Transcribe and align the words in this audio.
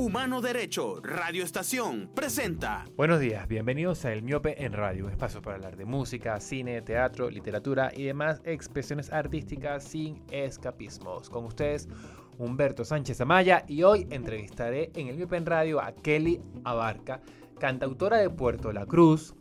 Humano 0.00 0.40
Derecho, 0.40 0.98
Radio 1.02 1.44
Estación, 1.44 2.10
presenta. 2.14 2.86
Buenos 2.96 3.20
días, 3.20 3.46
bienvenidos 3.46 4.06
a 4.06 4.12
El 4.14 4.22
Miope 4.22 4.64
en 4.64 4.72
Radio, 4.72 5.10
espacio 5.10 5.42
para 5.42 5.56
hablar 5.56 5.76
de 5.76 5.84
música, 5.84 6.40
cine, 6.40 6.80
teatro, 6.80 7.28
literatura 7.28 7.92
y 7.94 8.04
demás 8.04 8.40
expresiones 8.44 9.12
artísticas 9.12 9.84
sin 9.84 10.22
escapismos. 10.30 11.28
Con 11.28 11.44
ustedes, 11.44 11.86
Humberto 12.38 12.82
Sánchez 12.82 13.20
Amaya, 13.20 13.66
y 13.68 13.82
hoy 13.82 14.06
entrevistaré 14.08 14.90
en 14.94 15.08
El 15.08 15.18
Miope 15.18 15.36
en 15.36 15.44
Radio 15.44 15.82
a 15.82 15.92
Kelly 15.92 16.40
Abarca, 16.64 17.20
cantautora 17.58 18.16
de 18.16 18.30
Puerto 18.30 18.72
La 18.72 18.86
Cruz, 18.86 19.34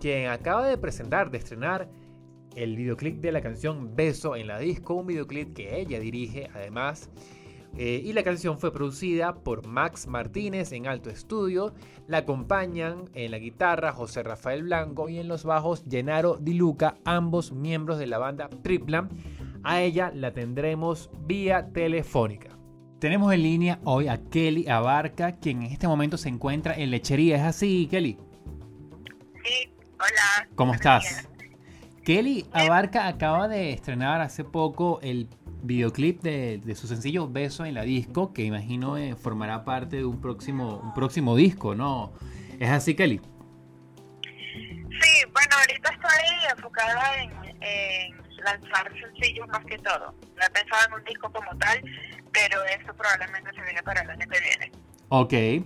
quien 0.00 0.30
acaba 0.30 0.66
de 0.68 0.78
presentar, 0.78 1.30
de 1.30 1.36
estrenar 1.36 1.86
el 2.56 2.76
videoclip 2.76 3.20
de 3.20 3.30
la 3.30 3.42
canción 3.42 3.94
Beso 3.94 4.36
en 4.36 4.46
la 4.46 4.58
disco, 4.58 4.94
un 4.94 5.06
videoclip 5.06 5.54
que 5.54 5.78
ella 5.78 6.00
dirige 6.00 6.48
además. 6.54 7.10
Eh, 7.76 8.02
y 8.04 8.12
la 8.12 8.22
canción 8.22 8.58
fue 8.58 8.72
producida 8.72 9.34
por 9.34 9.66
Max 9.66 10.06
Martínez 10.06 10.72
en 10.72 10.86
Alto 10.86 11.10
Estudio. 11.10 11.74
La 12.06 12.18
acompañan 12.18 13.04
en 13.14 13.30
la 13.30 13.38
guitarra 13.38 13.92
José 13.92 14.22
Rafael 14.22 14.62
Blanco 14.64 15.08
y 15.08 15.18
en 15.18 15.28
los 15.28 15.44
bajos 15.44 15.84
Gennaro 15.88 16.38
Di 16.40 16.54
Luca, 16.54 16.96
ambos 17.04 17.52
miembros 17.52 17.98
de 17.98 18.06
la 18.06 18.18
banda 18.18 18.48
Triplan. 18.48 19.08
A 19.62 19.80
ella 19.80 20.10
la 20.14 20.32
tendremos 20.32 21.10
vía 21.26 21.68
telefónica. 21.72 22.58
Tenemos 22.98 23.32
en 23.32 23.42
línea 23.42 23.78
hoy 23.84 24.08
a 24.08 24.16
Kelly 24.16 24.68
Abarca, 24.68 25.36
quien 25.36 25.62
en 25.62 25.70
este 25.70 25.86
momento 25.86 26.16
se 26.16 26.28
encuentra 26.28 26.74
en 26.74 26.90
lechería. 26.90 27.36
¿Es 27.36 27.42
así, 27.42 27.86
Kelly? 27.88 28.18
Sí, 29.44 29.70
hola. 29.94 30.48
¿Cómo 30.56 30.74
estás? 30.74 31.28
Kelly 32.04 32.46
Abarca 32.52 33.06
acaba 33.06 33.46
de 33.46 33.72
estrenar 33.72 34.20
hace 34.20 34.42
poco 34.42 34.98
el 35.02 35.28
videoclip 35.62 36.22
de, 36.22 36.74
su 36.74 36.86
sencillo 36.86 37.28
Beso 37.28 37.64
en 37.64 37.74
la 37.74 37.82
disco, 37.82 38.32
que 38.32 38.44
imagino 38.44 38.96
eh, 38.96 39.16
formará 39.16 39.64
parte 39.64 39.96
de 39.96 40.04
un 40.04 40.20
próximo, 40.20 40.78
un 40.78 40.94
próximo 40.94 41.36
disco, 41.36 41.74
¿no? 41.74 42.12
¿Es 42.58 42.70
así, 42.70 42.94
Kelly? 42.94 43.20
Sí, 44.22 45.24
bueno, 45.32 45.56
ahorita 45.60 45.90
estoy 45.90 46.56
enfocada 46.56 47.22
en, 47.22 48.18
lanzar 48.44 48.92
sencillos 49.00 49.48
más 49.48 49.64
que 49.64 49.78
todo. 49.78 50.14
No 50.36 50.46
he 50.46 50.50
pensado 50.50 50.86
en 50.88 50.94
un 50.94 51.04
disco 51.04 51.30
como 51.32 51.56
tal, 51.58 51.82
pero 52.32 52.64
eso 52.64 52.94
probablemente 52.94 53.50
se 53.54 53.62
viene 53.62 53.82
para 53.82 54.02
el 54.02 54.10
año 54.10 54.26
que 54.28 54.40
viene. 54.40 54.72
Ok. 55.08 55.64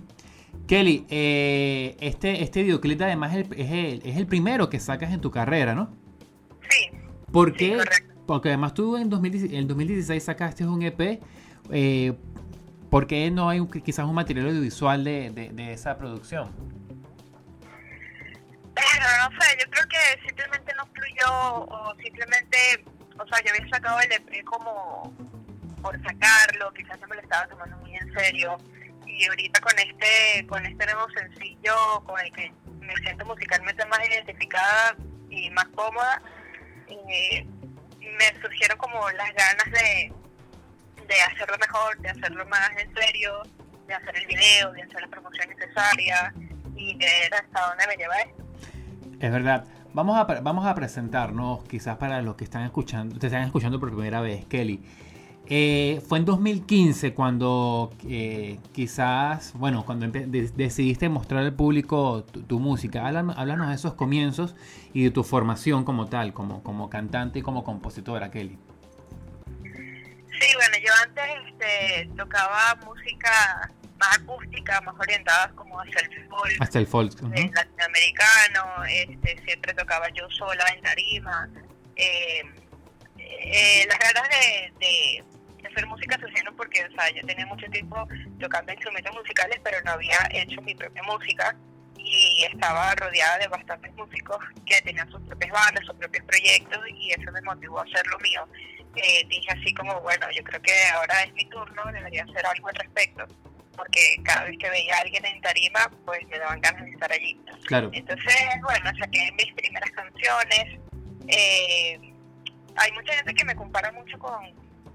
Kelly, 0.66 1.06
eh, 1.10 1.96
este, 2.00 2.42
este 2.42 2.62
videoclip 2.62 3.00
además 3.02 3.34
es 3.34 3.70
el, 3.70 4.02
es, 4.04 4.16
el, 4.16 4.26
primero 4.26 4.70
que 4.70 4.80
sacas 4.80 5.12
en 5.12 5.20
tu 5.20 5.30
carrera, 5.30 5.74
¿no? 5.74 5.94
Sí. 6.70 6.90
¿Por 7.30 7.54
qué? 7.54 7.78
Porque 8.26 8.48
además 8.48 8.74
tú 8.74 8.96
en, 8.96 9.10
2016, 9.10 9.66
2016 9.66 10.24
sacaste 10.24 10.64
un 10.66 10.82
EP. 10.82 11.20
Eh, 11.70 12.12
¿Por 12.90 13.06
qué 13.06 13.30
no 13.30 13.48
hay 13.48 13.66
quizás 13.84 14.04
un 14.04 14.14
material 14.14 14.48
audiovisual 14.48 15.02
de, 15.02 15.30
de, 15.30 15.72
esa 15.72 15.96
producción? 15.96 16.50
Bueno, 18.74 19.06
no 19.22 19.40
sé, 19.40 19.56
yo 19.58 19.70
creo 19.70 19.86
que 19.88 20.26
simplemente 20.26 20.74
no 20.76 20.86
fluyó 20.86 21.64
o 21.64 21.94
simplemente, 22.02 22.84
o 23.18 23.26
sea, 23.26 23.42
yo 23.44 23.54
había 23.54 23.68
sacado 23.70 23.98
el 24.00 24.12
EP 24.12 24.44
como 24.44 25.14
por 25.80 26.00
sacarlo, 26.02 26.72
quizás 26.74 27.00
no 27.00 27.08
me 27.08 27.16
lo 27.16 27.22
estaba 27.22 27.46
tomando 27.48 27.76
muy 27.78 27.94
en 27.94 28.12
serio 28.12 28.58
y 29.06 29.24
ahorita 29.26 29.60
con 29.60 29.78
este 29.78 30.46
con 30.46 30.64
este 30.64 30.84
nuevo 30.86 31.06
sencillo 31.10 32.02
con 32.04 32.20
el 32.20 32.32
que 32.32 32.52
me 32.80 32.94
siento 32.96 33.24
musicalmente 33.24 33.84
más 33.86 34.00
identificada 34.08 34.96
y 35.30 35.50
más 35.50 35.66
cómoda, 35.68 36.22
eh, 36.88 37.46
me 38.18 38.40
surgieron 38.40 38.78
como 38.78 39.10
las 39.10 39.32
ganas 39.34 39.70
de, 39.72 40.12
de 41.06 41.14
hacerlo 41.32 41.56
mejor, 41.58 41.98
de 41.98 42.10
hacerlo 42.10 42.46
más 42.46 42.70
en 42.78 42.94
serio, 42.94 43.42
de 43.86 43.94
hacer 43.94 44.16
el 44.16 44.26
video, 44.26 44.72
de 44.72 44.82
hacer 44.82 45.00
la 45.00 45.08
promoción 45.08 45.48
necesaria 45.48 46.34
y 46.76 46.96
ver 46.96 47.34
hasta 47.34 47.68
dónde 47.68 47.86
me 47.86 47.96
lleva 47.96 48.14
esto. 48.20 48.42
Es 49.20 49.32
verdad. 49.32 49.64
Vamos 49.94 50.16
a, 50.16 50.24
vamos 50.40 50.66
a 50.66 50.74
presentarnos, 50.74 51.64
quizás 51.64 51.98
para 51.98 52.22
los 52.22 52.34
que 52.36 52.44
están 52.44 52.62
escuchando, 52.62 53.18
te 53.18 53.26
están 53.26 53.42
escuchando 53.42 53.78
por 53.78 53.90
primera 53.90 54.22
vez, 54.22 54.46
Kelly. 54.46 54.82
Eh, 55.48 56.00
fue 56.08 56.18
en 56.18 56.24
2015 56.24 57.14
cuando 57.14 57.92
eh, 58.08 58.58
quizás, 58.72 59.52
bueno, 59.54 59.84
cuando 59.84 60.06
decidiste 60.08 61.08
mostrar 61.08 61.42
al 61.42 61.54
público 61.54 62.24
tu, 62.24 62.60
música. 62.60 63.06
Háblanos, 63.06 63.68
de 63.68 63.74
esos 63.74 63.94
comienzos 63.94 64.54
y 64.92 65.04
de 65.04 65.10
tu 65.10 65.24
formación 65.24 65.84
como 65.84 66.06
tal, 66.06 66.32
como, 66.32 66.62
como 66.62 66.88
cantante 66.88 67.40
y 67.40 67.42
como 67.42 67.64
compositora, 67.64 68.30
Kelly. 68.30 68.58
Sí, 69.62 70.48
bueno, 70.56 70.76
yo 70.84 70.92
antes 71.02 71.24
este, 71.48 72.10
tocaba 72.16 72.78
música 72.86 73.70
más 73.98 74.18
acústica, 74.18 74.80
más 74.80 74.94
orientada 74.98 75.52
como 75.54 75.78
hacia 75.80 76.00
el 76.00 76.28
folk. 76.28 76.56
Hasta 76.60 76.78
el 76.78 76.86
folk. 76.86 77.12
Latinoamericano, 77.20 78.84
este, 78.88 79.42
siempre 79.44 79.74
tocaba 79.74 80.08
yo 80.10 80.28
sola 80.30 80.64
en 80.74 80.82
tarima. 80.82 81.48
Eh, 81.96 82.42
eh, 83.40 83.86
las 83.88 83.98
ganas 83.98 84.28
de, 84.78 85.24
hacer 85.66 85.86
música 85.86 86.18
surgieron 86.18 86.54
porque, 86.56 86.84
o 86.84 86.90
sea, 86.92 87.08
yo 87.14 87.26
tenía 87.26 87.46
mucho 87.46 87.66
tiempo 87.70 88.06
tocando 88.38 88.72
instrumentos 88.72 89.14
musicales, 89.14 89.58
pero 89.64 89.78
no 89.84 89.92
había 89.92 90.18
hecho 90.32 90.60
mi 90.60 90.74
propia 90.74 91.02
música 91.04 91.56
y 91.96 92.44
estaba 92.44 92.94
rodeada 92.96 93.38
de 93.38 93.48
bastantes 93.48 93.94
músicos 93.94 94.38
que 94.66 94.82
tenían 94.82 95.10
sus 95.10 95.22
propias 95.22 95.52
bandas, 95.52 95.84
sus 95.86 95.94
propios 95.96 96.24
proyectos 96.24 96.80
y 96.94 97.12
eso 97.12 97.30
me 97.32 97.40
motivó 97.42 97.80
a 97.80 97.84
hacer 97.84 98.06
lo 98.08 98.18
mío. 98.18 98.46
Eh, 98.96 99.24
dije 99.28 99.48
así 99.50 99.72
como, 99.72 99.98
bueno, 100.00 100.26
yo 100.36 100.42
creo 100.44 100.60
que 100.60 100.72
ahora 100.94 101.22
es 101.22 101.32
mi 101.32 101.46
turno, 101.46 101.82
debería 101.92 102.24
hacer 102.24 102.44
algo 102.44 102.68
al 102.68 102.74
respecto, 102.74 103.24
porque 103.74 104.00
cada 104.24 104.44
vez 104.44 104.58
que 104.58 104.68
veía 104.68 104.96
a 104.96 105.00
alguien 105.00 105.24
en 105.24 105.40
tarima, 105.40 105.90
pues 106.04 106.20
me 106.28 106.38
daban 106.38 106.60
ganas 106.60 106.84
de 106.84 106.90
estar 106.90 107.10
allí. 107.10 107.40
Claro. 107.66 107.88
Entonces, 107.92 108.36
bueno, 108.62 108.90
saqué 108.98 109.32
mis 109.38 109.52
primeras 109.54 109.90
canciones. 109.92 110.80
Eh, 111.28 112.11
hay 112.76 112.92
mucha 112.92 113.12
gente 113.14 113.34
que 113.34 113.44
me 113.44 113.54
compara 113.54 113.92
mucho 113.92 114.18
con 114.18 114.40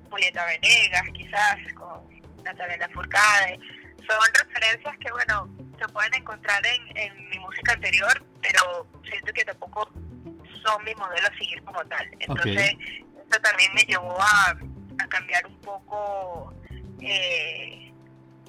Julieta 0.10 0.46
Venegas, 0.46 1.04
quizás, 1.14 1.58
con 1.76 2.02
Natalia 2.44 2.78
Lafourcade. 2.78 3.60
Son 4.08 4.46
referencias 4.46 4.98
que, 5.00 5.12
bueno, 5.12 5.50
se 5.80 5.88
pueden 5.90 6.14
encontrar 6.14 6.66
en, 6.66 6.98
en 6.98 7.30
mi 7.30 7.40
música 7.40 7.74
anterior, 7.74 8.24
pero 8.42 8.88
siento 9.04 9.34
que 9.34 9.44
tampoco 9.44 9.90
son 10.64 10.84
mi 10.86 10.96
modelo 10.96 11.28
a 11.28 11.38
seguir 11.38 11.62
como 11.64 11.84
tal. 11.86 12.08
Entonces, 12.20 12.76
eso 13.30 13.42
también 13.42 13.74
me 13.74 13.82
llevó 13.84 14.18
a, 14.22 14.52
a 15.00 15.08
cambiar 15.10 15.46
un 15.46 15.60
poco 15.60 16.54
eh, 17.02 17.92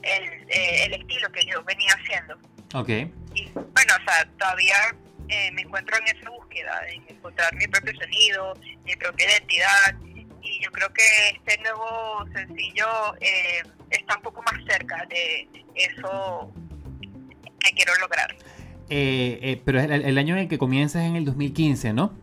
el, 0.03 0.50
eh, 0.50 0.84
el 0.84 0.94
estilo 0.94 1.31
que 1.33 1.44
yo 1.47 1.62
venía 1.65 1.93
haciendo. 1.94 2.38
Ok. 2.75 2.88
Y 3.34 3.50
bueno, 3.53 3.94
o 4.00 4.11
sea, 4.11 4.28
todavía 4.38 4.77
eh, 5.28 5.50
me 5.53 5.62
encuentro 5.62 5.97
en 5.99 6.16
esa 6.16 6.31
búsqueda, 6.31 6.81
en 6.89 7.05
encontrar 7.09 7.55
mi 7.55 7.66
propio 7.66 7.93
sonido, 8.00 8.55
mi 8.84 8.97
propia 8.97 9.27
identidad. 9.27 9.94
Y 10.43 10.65
yo 10.65 10.71
creo 10.71 10.93
que 10.93 11.03
este 11.34 11.61
nuevo 11.62 12.27
sencillo 12.33 12.87
eh, 13.21 13.62
está 13.91 14.17
un 14.17 14.22
poco 14.22 14.43
más 14.43 14.55
cerca 14.67 15.05
de 15.11 15.49
eso 15.75 16.53
que 17.61 17.71
quiero 17.72 17.93
lograr. 18.00 18.34
Eh, 18.88 19.61
pero 19.65 19.81
el, 19.81 20.05
el, 20.05 20.17
año 20.17 20.34
en 20.34 20.43
el 20.43 20.49
que 20.49 20.56
comienzas 20.56 21.03
es 21.03 21.09
en 21.11 21.17
el 21.17 21.27
2015, 21.27 21.93
¿no? 21.93 22.15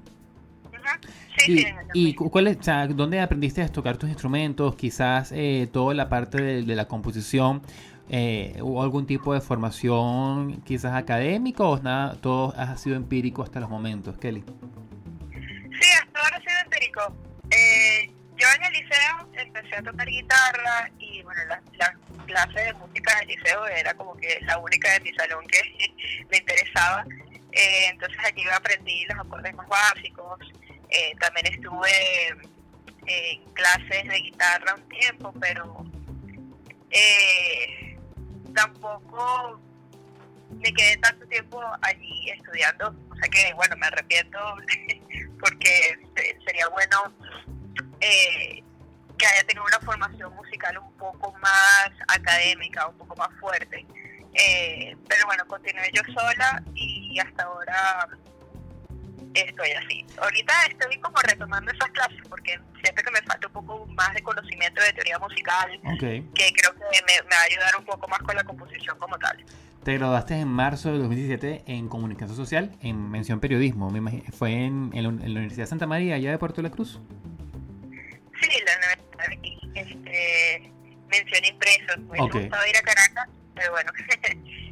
Sí, 1.38 1.60
sí, 1.60 1.66
¿Y 1.94 2.14
cuál 2.16 2.48
es, 2.48 2.58
dónde 2.90 3.20
aprendiste 3.20 3.62
a 3.62 3.68
tocar 3.68 3.98
tus 3.98 4.10
instrumentos? 4.10 4.76
Quizás 4.76 5.34
toda 5.72 5.94
la 5.94 6.10
parte 6.10 6.42
de 6.42 6.76
la 6.76 6.88
composición 6.88 7.62
eh, 8.10 8.58
¿Hubo 8.62 8.84
algún 8.84 9.08
tipo 9.08 9.34
de 9.34 9.42
formación 9.42 10.62
quizás 10.62 10.94
académica 10.94 11.64
o 11.64 11.80
nada, 11.80 12.16
todo 12.22 12.54
ha 12.58 12.78
sido 12.78 12.96
empírico 12.96 13.44
hasta 13.44 13.60
los 13.60 13.70
momentos, 13.70 14.18
Kelly? 14.18 14.44
Sí, 15.32 15.90
hasta 16.02 16.20
ahora 16.20 16.38
ha 16.38 16.40
sido 16.40 16.60
empírico. 16.64 17.02
Eh, 17.50 18.12
yo 18.38 18.48
en 18.56 18.64
el 18.64 18.74
liceo 18.74 19.30
empecé 19.34 19.76
a 19.76 19.84
tocar 19.84 20.08
guitarra 20.08 20.92
y 21.00 21.24
bueno, 21.24 21.42
la, 21.48 21.62
la 21.78 21.96
clase 22.26 22.60
de 22.60 22.74
música 22.74 23.18
del 23.20 23.30
liceo 23.30 23.66
era 23.68 23.94
como 23.96 24.16
que 24.18 24.40
la 24.42 24.58
única 24.60 24.92
de 24.94 25.00
mi 25.00 25.14
salón 25.14 25.46
que 25.48 25.60
me 26.30 26.38
interesaba. 26.38 27.06
Eh, 27.52 27.88
entonces 27.90 28.20
allí 28.24 28.44
aprendí 28.54 29.06
los 29.06 29.20
acordes 29.20 29.56
más 29.56 29.68
básicos. 29.68 30.40
Eh, 30.90 31.14
también 31.20 31.48
estuve 31.48 31.90
en 33.08 33.44
clases 33.54 34.08
de 34.08 34.20
guitarra 34.20 34.76
un 34.76 34.90
tiempo, 34.90 35.34
pero 35.40 35.86
eh, 36.92 37.85
tampoco 38.56 39.60
me 40.52 40.74
quedé 40.74 40.98
tanto 40.98 41.26
tiempo 41.28 41.62
allí 41.82 42.30
estudiando, 42.32 42.96
o 43.12 43.16
sea 43.16 43.30
que 43.30 43.54
bueno, 43.54 43.76
me 43.78 43.88
arrepiento 43.88 44.40
porque 45.40 46.00
sería 46.46 46.68
bueno 46.70 47.14
eh, 48.00 48.64
que 49.18 49.26
haya 49.26 49.44
tenido 49.44 49.66
una 49.66 49.80
formación 49.80 50.34
musical 50.36 50.78
un 50.78 50.92
poco 50.94 51.34
más 51.42 51.90
académica, 52.08 52.88
un 52.88 52.98
poco 52.98 53.16
más 53.16 53.30
fuerte. 53.40 53.86
Eh, 54.34 54.96
pero 55.08 55.26
bueno, 55.26 55.46
continué 55.48 55.90
yo 55.94 56.02
sola 56.14 56.62
y 56.74 57.18
hasta 57.20 57.44
ahora 57.44 58.08
estoy 59.34 59.72
así. 59.72 60.06
Ahorita 60.18 60.54
estoy 60.70 60.98
como 61.00 61.18
retomando 61.22 61.72
esas 61.72 61.90
clases 61.92 62.20
porque 62.30 62.60
me 62.94 63.04
falta 63.26 63.48
un 63.48 63.54
poco 63.54 63.86
más 63.88 64.14
de 64.14 64.22
conocimiento 64.24 64.82
de 64.82 64.94
teoría 64.94 65.20
musical, 65.20 65.70
que 66.00 66.54
creo 66.54 66.74
que 66.74 67.02
me, 67.06 67.24
me 67.24 67.36
va 67.36 67.42
a 67.42 67.46
ayudar 67.50 67.76
un 67.80 67.86
poco 67.86 68.08
más 68.08 68.20
con 68.20 68.36
la 68.36 68.44
composición 68.44 68.98
como 69.00 69.18
tal. 69.20 69.44
Te 69.84 69.98
graduaste 69.98 70.34
en 70.36 70.48
marzo 70.48 70.92
de 70.92 70.98
2017 70.98 71.64
en 71.68 71.88
Comunicación 71.90 72.36
Social, 72.36 72.72
en 72.82 73.10
mención 73.12 73.40
periodismo. 73.40 73.92
Me 73.92 74.00
imagino, 74.00 74.24
fue 74.36 74.52
en, 74.52 74.90
en 74.94 75.04
la 75.04 75.10
en 75.10 75.20
la 75.34 75.40
Universidad 75.40 75.64
de 75.66 75.68
Santa 75.70 75.86
María, 75.86 76.16
allá 76.16 76.32
de 76.32 76.38
Puerto 76.40 76.62
de 76.62 76.70
la 76.70 76.74
Cruz. 76.74 77.00
Sí, 78.42 78.50
la 78.66 78.78
universidad 78.78 79.28
de 79.28 79.34
aquí, 79.36 79.60
este, 79.76 80.72
mención 81.08 81.46
impreso. 81.46 81.98
Me 82.12 82.20
Ok. 82.22 82.32
hubiese 82.34 82.40
gustado 82.48 82.68
ir 82.68 82.78
a 82.78 82.82
Caracas, 82.82 83.30
pero 83.54 83.72
bueno, 83.72 83.92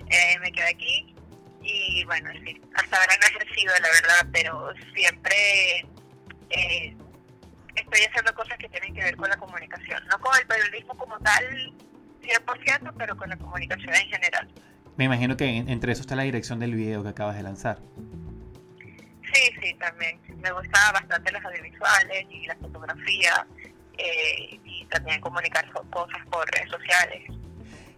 eh, 0.09 0.39
me 0.41 0.51
quedé 0.51 0.69
aquí 0.69 1.15
y 1.61 2.03
bueno, 2.05 2.29
sí, 2.43 2.59
hasta 2.75 2.97
ahora 2.97 3.13
no 3.21 3.25
he 3.27 3.29
ejercido, 3.41 3.73
la 3.81 3.87
verdad, 4.01 4.29
pero 4.33 4.73
siempre 4.95 5.85
eh, 6.49 6.95
estoy 7.75 8.01
haciendo 8.07 8.33
cosas 8.35 8.57
que 8.57 8.69
tienen 8.69 8.93
que 8.93 9.01
ver 9.03 9.15
con 9.15 9.29
la 9.29 9.37
comunicación, 9.37 10.01
no 10.09 10.19
con 10.19 10.31
el 10.39 10.45
periodismo 10.47 10.95
como 10.95 11.17
tal, 11.19 11.73
100%, 12.21 12.93
pero 12.97 13.17
con 13.17 13.29
la 13.29 13.37
comunicación 13.37 13.93
en 13.93 14.07
general. 14.09 14.47
Me 14.95 15.05
imagino 15.05 15.35
que 15.37 15.45
en- 15.45 15.69
entre 15.69 15.91
eso 15.91 16.01
está 16.01 16.15
la 16.15 16.23
dirección 16.23 16.59
del 16.59 16.75
video 16.75 17.03
que 17.03 17.09
acabas 17.09 17.35
de 17.35 17.43
lanzar. 17.43 17.79
Sí, 19.33 19.51
sí, 19.61 19.73
también. 19.79 20.19
Me 20.41 20.51
gustaba 20.51 20.91
bastante 20.99 21.31
las 21.31 21.43
audiovisuales 21.43 22.25
y 22.29 22.45
la 22.45 22.55
fotografía 22.57 23.47
eh, 23.97 24.59
y 24.63 24.85
también 24.85 25.19
comunicar 25.21 25.71
co- 25.71 25.83
cosas 25.89 26.19
por 26.31 26.45
redes 26.51 26.69
sociales. 26.69 27.31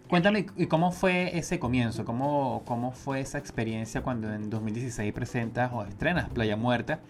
Cuéntame, 0.08 0.46
¿y 0.56 0.66
cómo 0.66 0.92
fue 0.92 1.36
ese 1.36 1.58
comienzo? 1.58 2.04
¿Cómo, 2.04 2.62
¿Cómo 2.64 2.92
fue 2.92 3.20
esa 3.20 3.38
experiencia 3.38 4.02
cuando 4.02 4.32
en 4.32 4.48
2016 4.50 5.12
presentas 5.12 5.70
o 5.72 5.84
estrenas 5.84 6.28
Playa 6.30 6.56
Muerta 6.56 7.00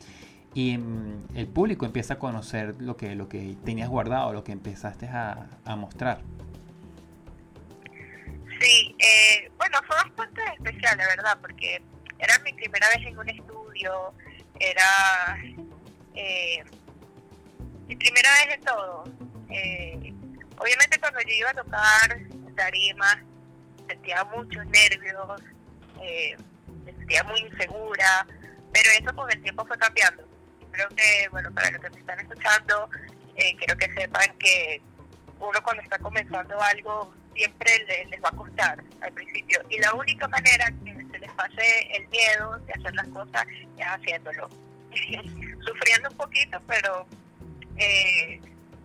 y 0.57 0.79
mm, 0.79 1.37
el 1.37 1.47
público 1.49 1.85
empieza 1.85 2.15
a 2.15 2.19
conocer 2.19 2.77
lo 2.81 2.97
que, 2.97 3.15
lo 3.15 3.29
que 3.29 3.57
tenías 3.63 3.91
guardado, 3.91 4.33
lo 4.33 4.43
que 4.43 4.53
empezaste 4.53 5.07
a, 5.07 5.49
a 5.67 5.77
mostrar? 5.77 6.23
Sí, 8.59 8.97
eh, 8.99 9.51
bueno, 9.59 9.79
fue 9.87 9.97
bastante 9.97 10.41
especial, 10.55 10.97
la 10.97 11.09
verdad, 11.09 11.39
porque 11.43 11.83
era 12.19 12.39
mi 12.39 12.55
primera 12.55 12.89
vez 12.89 13.07
en 13.07 13.19
un 13.19 13.29
estudio, 13.29 14.15
era 14.59 15.37
eh, 16.15 16.65
mi 17.87 17.97
primera 17.97 18.31
vez 18.33 18.55
en 18.55 18.61
todo. 18.63 19.05
Eh, 19.51 20.15
obviamente 20.57 20.99
cuando 20.99 21.21
yo 21.21 21.35
iba 21.35 21.51
a 21.51 21.55
tocar 21.55 22.19
tarima, 22.57 23.23
sentía 23.87 24.25
muchos 24.25 24.65
nervios, 24.69 25.43
eh, 26.01 26.35
me 26.83 26.93
sentía 26.95 27.23
muy 27.25 27.41
insegura, 27.41 28.27
pero 28.73 28.89
eso 28.99 29.15
con 29.15 29.31
el 29.31 29.43
tiempo 29.43 29.67
fue 29.67 29.77
cambiando. 29.77 30.26
Creo 30.77 30.89
que, 30.91 31.29
bueno, 31.31 31.51
para 31.55 31.71
los 31.71 31.81
que 31.81 31.89
me 31.89 32.01
están 32.01 32.21
escuchando, 32.21 32.91
eh, 33.37 33.57
quiero 33.57 33.77
que 33.79 33.91
sepan 33.95 34.29
que 34.39 34.83
uno 35.41 35.63
cuando 35.63 35.83
está 35.83 35.99
comenzando 35.99 36.61
algo 36.61 37.15
siempre 37.35 37.83
le- 37.89 38.05
les 38.07 38.23
va 38.23 38.29
a 38.29 38.33
costar 38.37 38.79
al 39.01 39.13
principio. 39.13 39.59
Y 39.71 39.79
la 39.79 39.95
única 39.95 40.29
manera 40.29 40.67
que 40.85 40.95
se 41.11 41.19
les 41.19 41.31
pase 41.33 41.97
el 41.97 42.07
miedo 42.09 42.59
de 42.59 42.73
hacer 42.75 42.95
las 42.95 43.09
cosas 43.09 43.47
es 43.79 43.87
haciéndolo. 43.87 44.51
Sufriendo 45.67 46.11
un 46.11 46.17
poquito 46.19 46.61
pero 46.67 47.07
eh, 47.79 48.39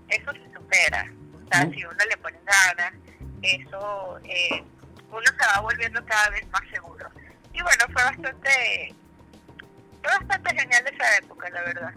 eso 0.08 0.32
se 0.32 0.54
supera. 0.54 1.12
O 1.34 1.48
sea, 1.52 1.62
si 1.72 1.84
uno 1.84 2.06
le 2.10 2.18
pone 2.18 2.38
ganas 2.46 2.94
eso 3.42 4.18
eh, 4.24 4.64
uno 5.10 5.26
se 5.26 5.46
va 5.46 5.60
volviendo 5.62 6.04
cada 6.06 6.30
vez 6.30 6.48
más 6.52 6.62
seguro. 6.72 7.10
Y 7.54 7.62
bueno 7.62 7.84
fue 7.92 8.02
bastante 8.04 8.94
fue 10.02 10.12
bastante 10.20 10.60
genial 10.60 10.84
esa 10.88 11.18
época 11.18 11.50
la 11.50 11.62
verdad 11.62 11.94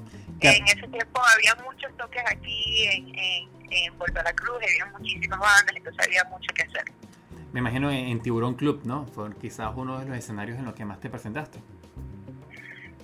en 0.53 0.65
ese 0.65 0.89
tiempo 0.89 1.23
había 1.35 1.55
muchos 1.65 1.97
toques 1.97 2.23
aquí 2.27 2.87
en, 2.89 3.19
en, 3.19 3.49
en 3.71 3.95
Puerto 3.95 4.23
La 4.23 4.33
Cruz, 4.33 4.57
había 4.57 4.87
muchísimas 4.87 5.39
bandas, 5.39 5.75
entonces 5.75 6.07
había 6.07 6.25
mucho 6.25 6.53
que 6.55 6.63
hacer. 6.63 6.85
Me 7.53 7.61
imagino 7.61 7.91
en, 7.91 8.09
en 8.09 8.21
Tiburón 8.21 8.55
Club, 8.55 8.83
¿no? 8.85 9.07
Fue 9.07 9.35
quizás 9.37 9.73
uno 9.75 9.99
de 10.01 10.07
los 10.07 10.17
escenarios 10.17 10.59
en 10.59 10.65
los 10.65 10.75
que 10.75 10.85
más 10.85 11.01
te 11.01 11.09
presentaste. 11.09 11.61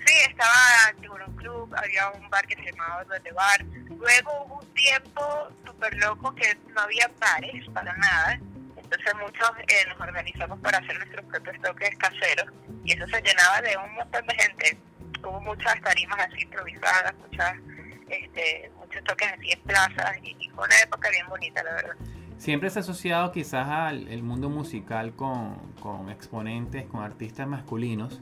Sí, 0.05 0.15
estaba 0.29 0.93
Tiburón 1.01 1.35
Club, 1.37 1.75
había 1.77 2.11
un 2.11 2.29
bar 2.31 2.47
que 2.47 2.57
se 2.57 2.71
llamaba 2.71 3.05
Duende 3.05 3.33
Bar. 3.33 3.65
Luego 3.65 4.45
hubo 4.45 4.59
un 4.61 4.75
tiempo 4.75 5.49
súper 5.65 5.95
loco 5.99 6.35
que 6.35 6.57
no 6.75 6.81
había 6.81 7.11
bares 7.21 7.69
para 7.71 7.97
nada. 7.97 8.41
Entonces 8.77 9.15
muchos 9.21 9.51
eh, 9.69 9.87
nos 9.89 10.01
organizamos 10.01 10.59
para 10.61 10.79
hacer 10.79 10.99
nuestros 10.99 11.25
propios 11.27 11.63
toques 11.63 11.97
caseros 11.97 12.53
y 12.85 12.93
eso 12.93 13.07
se 13.07 13.23
llenaba 13.23 13.61
de 13.61 13.77
un 13.77 13.95
montón 13.95 14.27
de 14.27 14.35
gente. 14.35 14.90
Hubo 15.23 15.41
muchas 15.41 15.81
tarimas 15.83 16.19
así 16.21 16.43
improvisadas, 16.43 17.15
muchas, 17.19 17.55
este, 18.09 18.71
muchos 18.79 19.03
toques 19.05 19.29
así 19.33 19.51
en 19.53 19.61
plazas 19.63 20.17
y, 20.23 20.49
fue 20.51 20.65
una 20.65 20.79
época 20.83 21.11
bien 21.11 21.27
bonita, 21.29 21.63
la 21.63 21.73
verdad. 21.73 21.95
Siempre 22.39 22.71
se 22.71 22.79
ha 22.79 22.83
asociado 22.83 23.33
quizás 23.33 23.69
al 23.69 24.23
mundo 24.23 24.49
musical 24.49 25.13
con, 25.15 25.57
con 25.81 26.09
exponentes, 26.11 26.87
con 26.87 27.03
artistas 27.03 27.47
masculinos 27.47 28.21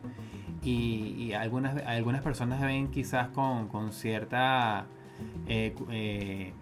y, 0.62 1.32
algunas, 1.34 1.76
algunas 1.86 2.22
personas 2.22 2.60
ven 2.60 2.90
quizás 2.90 3.28
con, 3.28 3.68
con 3.68 3.92
cierta, 3.92 4.86
eh, 5.46 5.72
eh, 5.90 6.52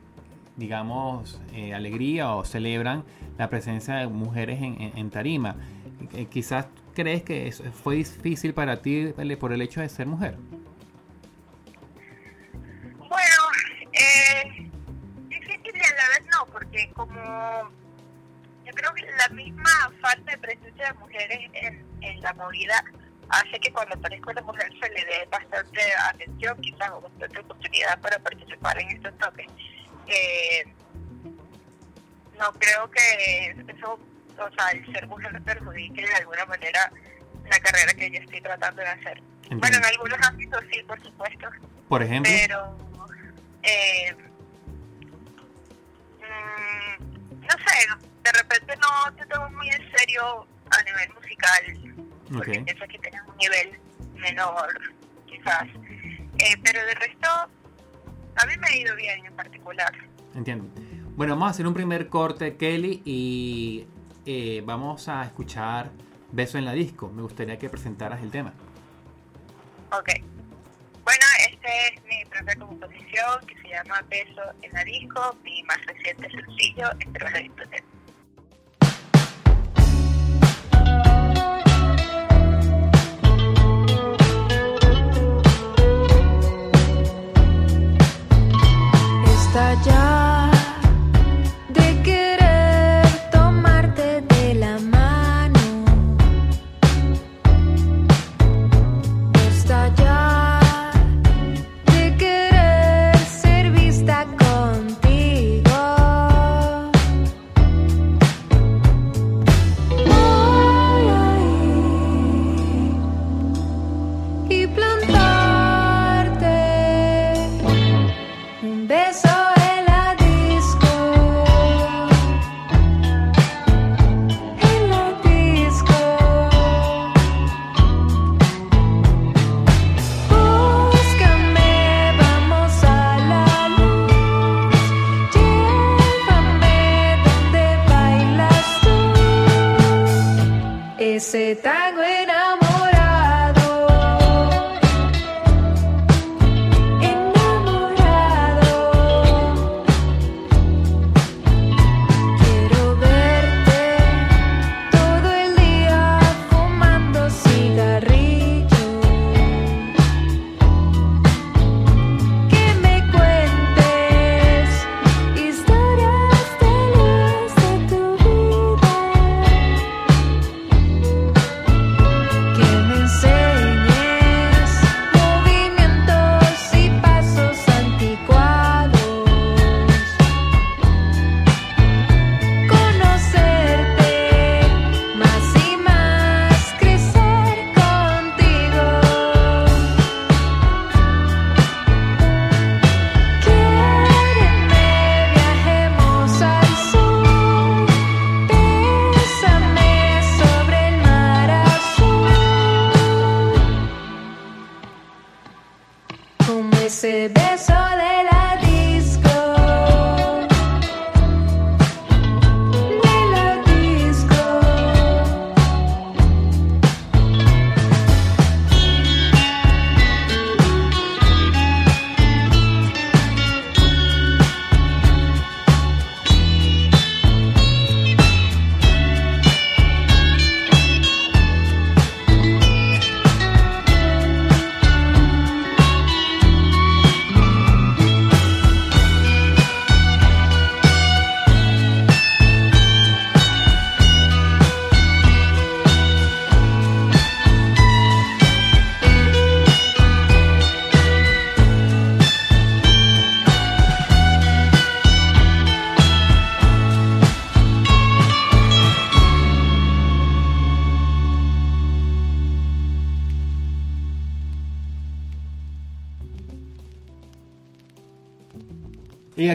digamos, 0.56 1.40
eh, 1.52 1.74
alegría 1.74 2.34
o 2.34 2.44
celebran 2.44 3.04
la 3.38 3.48
presencia 3.48 3.94
de 3.96 4.06
mujeres 4.06 4.60
en, 4.62 4.80
en- 4.80 4.98
en 4.98 5.10
tarima. 5.10 5.56
Eh, 6.14 6.26
quizás 6.26 6.66
crees 6.96 7.22
que 7.22 7.46
eso 7.46 7.62
fue 7.70 7.96
difícil 7.96 8.54
para 8.54 8.80
ti 8.80 9.12
por 9.38 9.52
el 9.52 9.60
hecho 9.60 9.80
de 9.80 9.88
ser 9.88 10.06
mujer. 10.06 10.34
Bueno, 12.98 13.42
eh, 13.92 14.70
difícil 15.28 15.72
y 15.74 15.80
a 15.80 15.94
la 15.94 16.08
vez 16.08 16.22
no, 16.32 16.46
porque 16.46 16.90
como 16.94 17.70
yo 18.64 18.72
creo 18.72 18.94
que 18.94 19.04
la 19.18 19.28
misma 19.28 19.92
falta 20.00 20.32
de 20.32 20.38
presencia 20.38 20.92
de 20.92 20.98
mujeres 20.98 21.38
en, 21.52 21.86
en 22.00 22.20
la 22.22 22.32
movida 22.32 22.82
hace 23.28 23.60
que 23.60 23.72
cuando 23.72 23.94
aparezca 23.94 24.30
una 24.30 24.42
mujer 24.42 24.72
se 24.80 24.88
le 24.88 25.04
dé 25.04 25.28
bastante 25.30 25.80
atención, 26.10 26.58
quizás 26.62 26.90
o 26.92 27.00
bastante 27.02 27.40
oportunidad 27.40 28.00
para 28.00 28.18
participar 28.20 28.80
en 28.80 28.88
estos 28.88 29.18
toques. 29.18 29.46
Eh, 30.06 30.64
no 32.38 32.52
creo 32.52 32.90
que 32.90 33.50
eso, 33.76 33.98
o 34.38 34.50
sea, 34.54 34.70
el 34.70 34.92
ser 34.92 35.06
mujer 35.06 35.40
perjudique 35.42 36.02
de 36.02 36.14
alguna 36.14 36.46
manera 36.46 36.92
la 37.50 37.60
carrera 37.60 37.94
que 37.94 38.10
yo 38.10 38.18
estoy 38.18 38.40
tratando 38.40 38.82
de 38.82 38.88
hacer. 38.88 39.22
Bueno, 39.50 39.76
en 39.76 39.84
algunos 39.84 40.18
ámbitos 40.22 40.60
sí, 40.72 40.82
por 40.82 41.00
supuesto, 41.02 41.48
Por 41.88 42.02
ejemplo, 42.02 42.32
pero 42.34 42.76
eh, 43.62 44.14
mm, 46.20 47.40
no 47.40 47.48
sé, 47.48 47.86
de 48.24 48.32
repente 48.32 48.74
no 48.76 49.14
te 49.14 49.26
tomo 49.26 49.48
muy 49.50 49.68
en 49.68 49.90
serio 49.96 50.46
a 50.70 50.82
nivel 50.82 51.14
musical, 51.14 52.06
porque 52.32 52.60
pienso 52.60 52.84
que 52.88 52.98
tienes 52.98 53.20
un 53.26 53.36
nivel 53.36 53.80
menor, 54.14 54.80
quizás. 55.26 55.64
Eh, 56.38 56.56
pero 56.62 56.84
de 56.84 56.94
resto, 56.94 57.28
a 57.28 58.46
mí 58.46 58.54
me 58.58 58.66
ha 58.66 58.76
ido 58.76 58.96
bien 58.96 59.24
en 59.24 59.34
particular. 59.34 59.92
Entiendo. 60.34 60.68
Bueno, 61.16 61.34
vamos 61.34 61.48
a 61.48 61.50
hacer 61.52 61.66
un 61.66 61.74
primer 61.74 62.08
corte, 62.08 62.56
Kelly, 62.56 63.00
y 63.04 63.86
eh, 64.26 64.62
vamos 64.64 65.08
a 65.08 65.24
escuchar 65.24 65.90
Beso 66.32 66.58
en 66.58 66.64
la 66.64 66.72
Disco. 66.72 67.08
Me 67.08 67.22
gustaría 67.22 67.58
que 67.58 67.70
presentaras 67.70 68.22
el 68.22 68.30
tema. 68.30 68.52
Ok. 69.92 70.10
Bueno, 71.04 71.24
este 71.48 71.68
es 71.94 72.04
mi 72.04 72.24
propia 72.28 72.56
composición 72.56 73.46
que 73.46 73.54
se 73.62 73.68
llama 73.68 74.02
Beso 74.10 74.42
en 74.62 74.72
la 74.72 74.82
disco, 74.82 75.36
mi 75.44 75.62
más 75.62 75.78
reciente 75.86 76.28
sencillo, 76.28 76.90
espero 76.98 77.30
lo 77.30 77.38
disfruten. 77.38 77.84
Estallar 89.24 90.16
de 90.16 90.25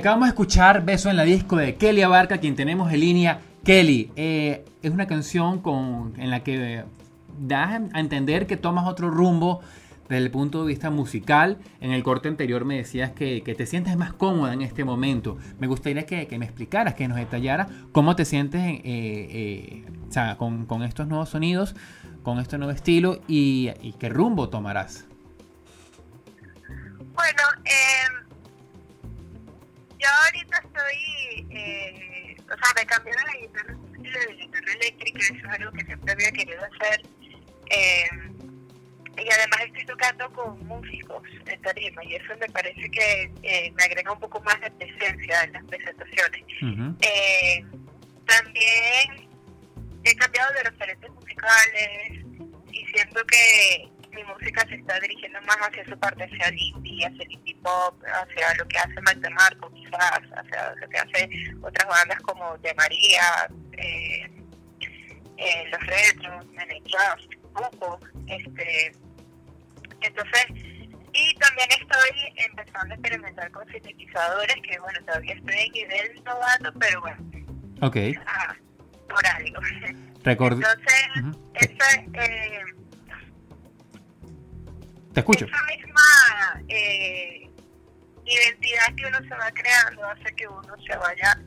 acabamos 0.02 0.26
de 0.26 0.30
escuchar 0.30 0.84
Beso 0.84 1.12
en 1.12 1.16
la 1.16 1.22
disco 1.22 1.58
de 1.58 1.76
Kelly 1.76 2.02
Abarca, 2.02 2.40
quien 2.40 2.56
tenemos 2.56 2.92
en 2.92 3.00
línea. 3.00 3.40
Kelly, 3.64 4.12
eh, 4.16 4.66
es 4.82 4.90
una 4.90 5.06
canción 5.06 5.62
con, 5.62 6.14
en 6.18 6.32
la 6.32 6.44
que 6.44 6.80
eh, 6.80 6.84
das 7.38 7.80
a 7.94 8.00
entender 8.00 8.48
que 8.48 8.58
tomas 8.58 8.88
otro 8.88 9.12
rumbo 9.12 9.62
desde 10.10 10.24
el 10.24 10.32
punto 10.32 10.62
de 10.62 10.70
vista 10.70 10.90
musical. 10.90 11.60
En 11.82 11.92
el 11.92 12.02
corte 12.02 12.30
anterior 12.30 12.66
me 12.66 12.78
decías 12.78 13.12
que, 13.12 13.44
que 13.44 13.54
te 13.54 13.68
sientes 13.68 13.96
más 13.96 14.12
cómoda 14.12 14.54
en 14.54 14.64
este 14.64 14.84
momento. 14.84 15.38
Me 15.60 15.68
gustaría 15.68 16.08
que, 16.08 16.26
que 16.26 16.40
me 16.40 16.46
explicaras, 16.46 16.96
que 16.96 17.08
nos 17.08 17.18
detallaras 17.18 17.68
cómo 17.92 18.16
te 18.16 18.26
sientes 18.26 18.60
eh, 18.64 18.82
eh, 18.84 19.86
con, 20.40 20.66
con 20.66 20.82
estos 20.82 21.08
nuevos 21.08 21.30
sonidos, 21.30 21.76
con 22.24 22.40
este 22.40 22.58
nuevo 22.58 22.74
estilo 22.74 23.22
y, 23.28 23.70
y 23.84 23.94
qué 24.00 24.10
rumbo 24.10 24.50
tomarás. 24.50 25.06
Bueno, 27.14 27.44
eh, 27.66 28.31
yo 30.02 30.08
ahorita 30.26 30.58
estoy, 30.66 31.48
eh, 31.52 32.36
o 32.44 32.58
sea, 32.58 32.74
me 32.76 32.86
cambié 32.86 33.14
de 33.14 33.24
la 33.24 33.40
guitarra 33.40 33.76
de 34.02 34.26
la 34.26 34.34
guitarra 34.34 34.74
eléctrica, 34.74 35.20
eso 35.20 35.34
es 35.36 35.46
algo 35.46 35.72
que 35.72 35.86
siempre 35.86 36.12
había 36.12 36.32
querido 36.32 36.62
hacer. 36.66 37.02
Eh, 37.70 38.10
y 39.18 39.30
además 39.30 39.62
estoy 39.66 39.86
tocando 39.86 40.32
con 40.32 40.68
músicos 40.68 41.22
en 41.46 41.62
tarima 41.62 42.04
y 42.06 42.16
eso 42.16 42.34
me 42.40 42.48
parece 42.48 42.90
que 42.90 43.32
eh, 43.44 43.72
me 43.76 43.84
agrega 43.84 44.12
un 44.12 44.20
poco 44.20 44.42
más 44.42 44.60
de 44.62 44.72
presencia 44.72 45.44
en 45.44 45.54
las 45.54 45.64
presentaciones. 45.66 46.44
Eh, 47.02 47.66
también 48.26 49.30
he 50.04 50.16
cambiado 50.16 50.54
de 50.54 50.64
referentes 50.64 51.12
musicales 51.12 52.26
y 52.72 52.86
siento 52.88 53.24
que 53.26 53.90
mi 54.12 54.24
música 54.24 54.66
se 54.68 54.76
está 54.76 55.00
dirigiendo 55.00 55.42
más 55.42 55.58
hacia 55.58 55.86
su 55.86 55.98
parte, 56.00 56.24
hacia 56.24 56.48
el 56.48 56.58
indie, 56.58 57.06
hacia 57.06 57.24
el 57.24 57.32
indie 57.32 57.56
pop, 57.62 58.02
hacia 58.06 58.54
lo 58.56 58.68
que 58.68 58.78
hace 58.78 59.02
Maite 59.02 59.30
Marco 59.30 59.71
quizás, 59.92 60.22
hacia 60.36 60.76
lo 60.76 60.90
que 60.90 60.98
hace 60.98 61.30
otras 61.62 61.88
bandas 61.88 62.20
como 62.22 62.58
De 62.60 62.74
María, 62.76 63.50
eh, 63.74 64.30
eh, 65.38 65.70
Los 65.72 65.86
Retros, 65.88 66.46
Jazz, 66.86 67.28
Buco, 67.54 68.00
este, 68.28 68.92
entonces, 70.02 70.46
y 71.14 71.34
también 71.36 71.70
estoy 71.72 72.34
empezando 72.38 72.94
a 72.94 72.98
experimentar 72.98 73.52
con 73.52 73.68
sintetizadores, 73.70 74.56
que 74.68 74.80
bueno, 74.80 75.00
todavía 75.06 75.34
estoy 75.36 75.56
en 75.60 75.72
nivel 75.74 76.24
novato, 76.24 76.74
pero 76.80 77.02
bueno, 77.02 77.18
Ok, 77.82 77.98
ah, 78.28 78.56
por 79.10 79.26
algo. 79.26 79.60
record... 80.24 80.54
Entonces, 80.54 81.08
Ujú. 81.20 81.52
esa, 81.56 82.02
eh, 82.14 82.64
te 85.14 85.20
escucho. 85.20 85.46
esa 85.46 85.64
misma 85.64 86.64
eh, 86.70 87.50
identidad 88.26 88.96
que 88.96 89.06
uno 89.06 89.20
se 89.20 89.36
va 89.36 89.52
creando 89.52 90.06
hace 90.06 90.36
que 90.36 90.48
uno 90.48 90.76
se 90.86 90.96
vaya 90.98 91.38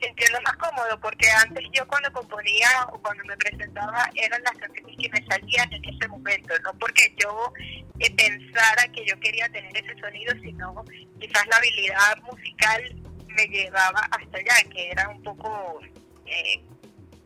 sintiendo 0.00 0.40
más 0.42 0.56
cómodo, 0.56 0.98
porque 1.00 1.28
antes 1.30 1.64
yo 1.72 1.86
cuando 1.86 2.12
componía 2.12 2.68
o 2.92 3.00
cuando 3.00 3.24
me 3.24 3.36
presentaba 3.36 4.10
eran 4.14 4.42
las 4.42 4.56
canciones 4.58 4.96
que 4.98 5.08
me 5.08 5.26
salían 5.26 5.72
en 5.72 5.84
ese 5.84 6.08
momento, 6.08 6.54
no 6.64 6.72
porque 6.78 7.14
yo 7.16 7.52
eh, 8.00 8.10
pensara 8.14 8.88
que 8.92 9.04
yo 9.06 9.18
quería 9.20 9.48
tener 9.48 9.76
ese 9.76 9.98
sonido, 10.00 10.34
sino 10.42 10.84
quizás 11.20 11.46
la 11.46 11.56
habilidad 11.56 12.16
musical 12.22 12.82
me 13.28 13.46
llevaba 13.46 14.00
hasta 14.10 14.38
allá, 14.38 14.68
que 14.72 14.90
era 14.90 15.08
un 15.08 15.22
poco 15.22 15.80
eh, 16.26 16.62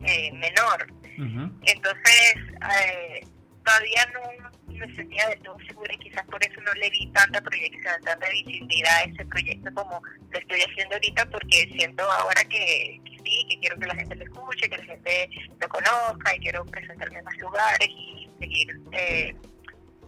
eh, 0.05 0.31
menor. 0.33 0.87
Ujú. 1.17 1.51
Entonces, 1.65 2.35
eh, 2.79 3.25
todavía 3.63 4.05
no 4.13 4.51
me 4.81 4.95
sentía 4.95 5.27
del 5.29 5.39
todo 5.41 5.57
segura 5.67 5.93
y 5.93 5.97
quizás 5.97 6.25
por 6.25 6.43
eso 6.43 6.59
no 6.61 6.73
le 6.73 6.89
di 6.89 7.07
tanta 7.07 7.39
proyección, 7.41 7.93
tanta 8.03 8.27
visibilidad 8.29 8.97
a 8.97 9.03
ese 9.03 9.25
proyecto 9.25 9.73
como 9.73 10.01
lo 10.31 10.39
estoy 10.39 10.61
haciendo 10.61 10.95
ahorita, 10.95 11.25
porque 11.29 11.69
siento 11.77 12.03
ahora 12.03 12.43
que, 12.45 12.99
que 13.05 13.17
sí, 13.23 13.45
que 13.49 13.59
quiero 13.59 13.77
que 13.79 13.87
la 13.87 13.95
gente 13.95 14.15
lo 14.15 14.23
escuche, 14.23 14.69
que 14.69 14.77
la 14.77 14.85
gente 14.85 15.29
lo 15.59 15.69
conozca 15.69 16.35
y 16.35 16.39
quiero 16.39 16.65
presentarme 16.65 17.19
en 17.19 17.25
más 17.25 17.37
lugares 17.37 17.87
y 17.89 18.29
seguir 18.39 18.81
eh, 18.91 19.35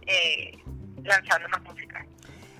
eh, 0.06 0.58
lanzando 1.02 1.48
más 1.48 1.62
música. 1.62 2.06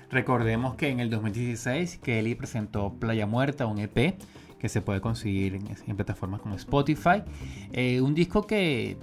Recordemos 0.09 0.75
que 0.75 0.89
en 0.89 0.99
el 0.99 1.09
2016 1.09 1.99
Kelly 2.03 2.35
presentó 2.35 2.93
Playa 2.99 3.25
Muerta, 3.25 3.65
un 3.65 3.79
EP 3.79 4.15
que 4.59 4.69
se 4.69 4.81
puede 4.81 5.01
conseguir 5.01 5.55
en, 5.55 5.75
en 5.85 5.95
plataformas 5.95 6.41
como 6.41 6.55
Spotify. 6.55 7.23
Eh, 7.73 8.01
un 8.01 8.15
disco 8.15 8.47
que 8.47 8.97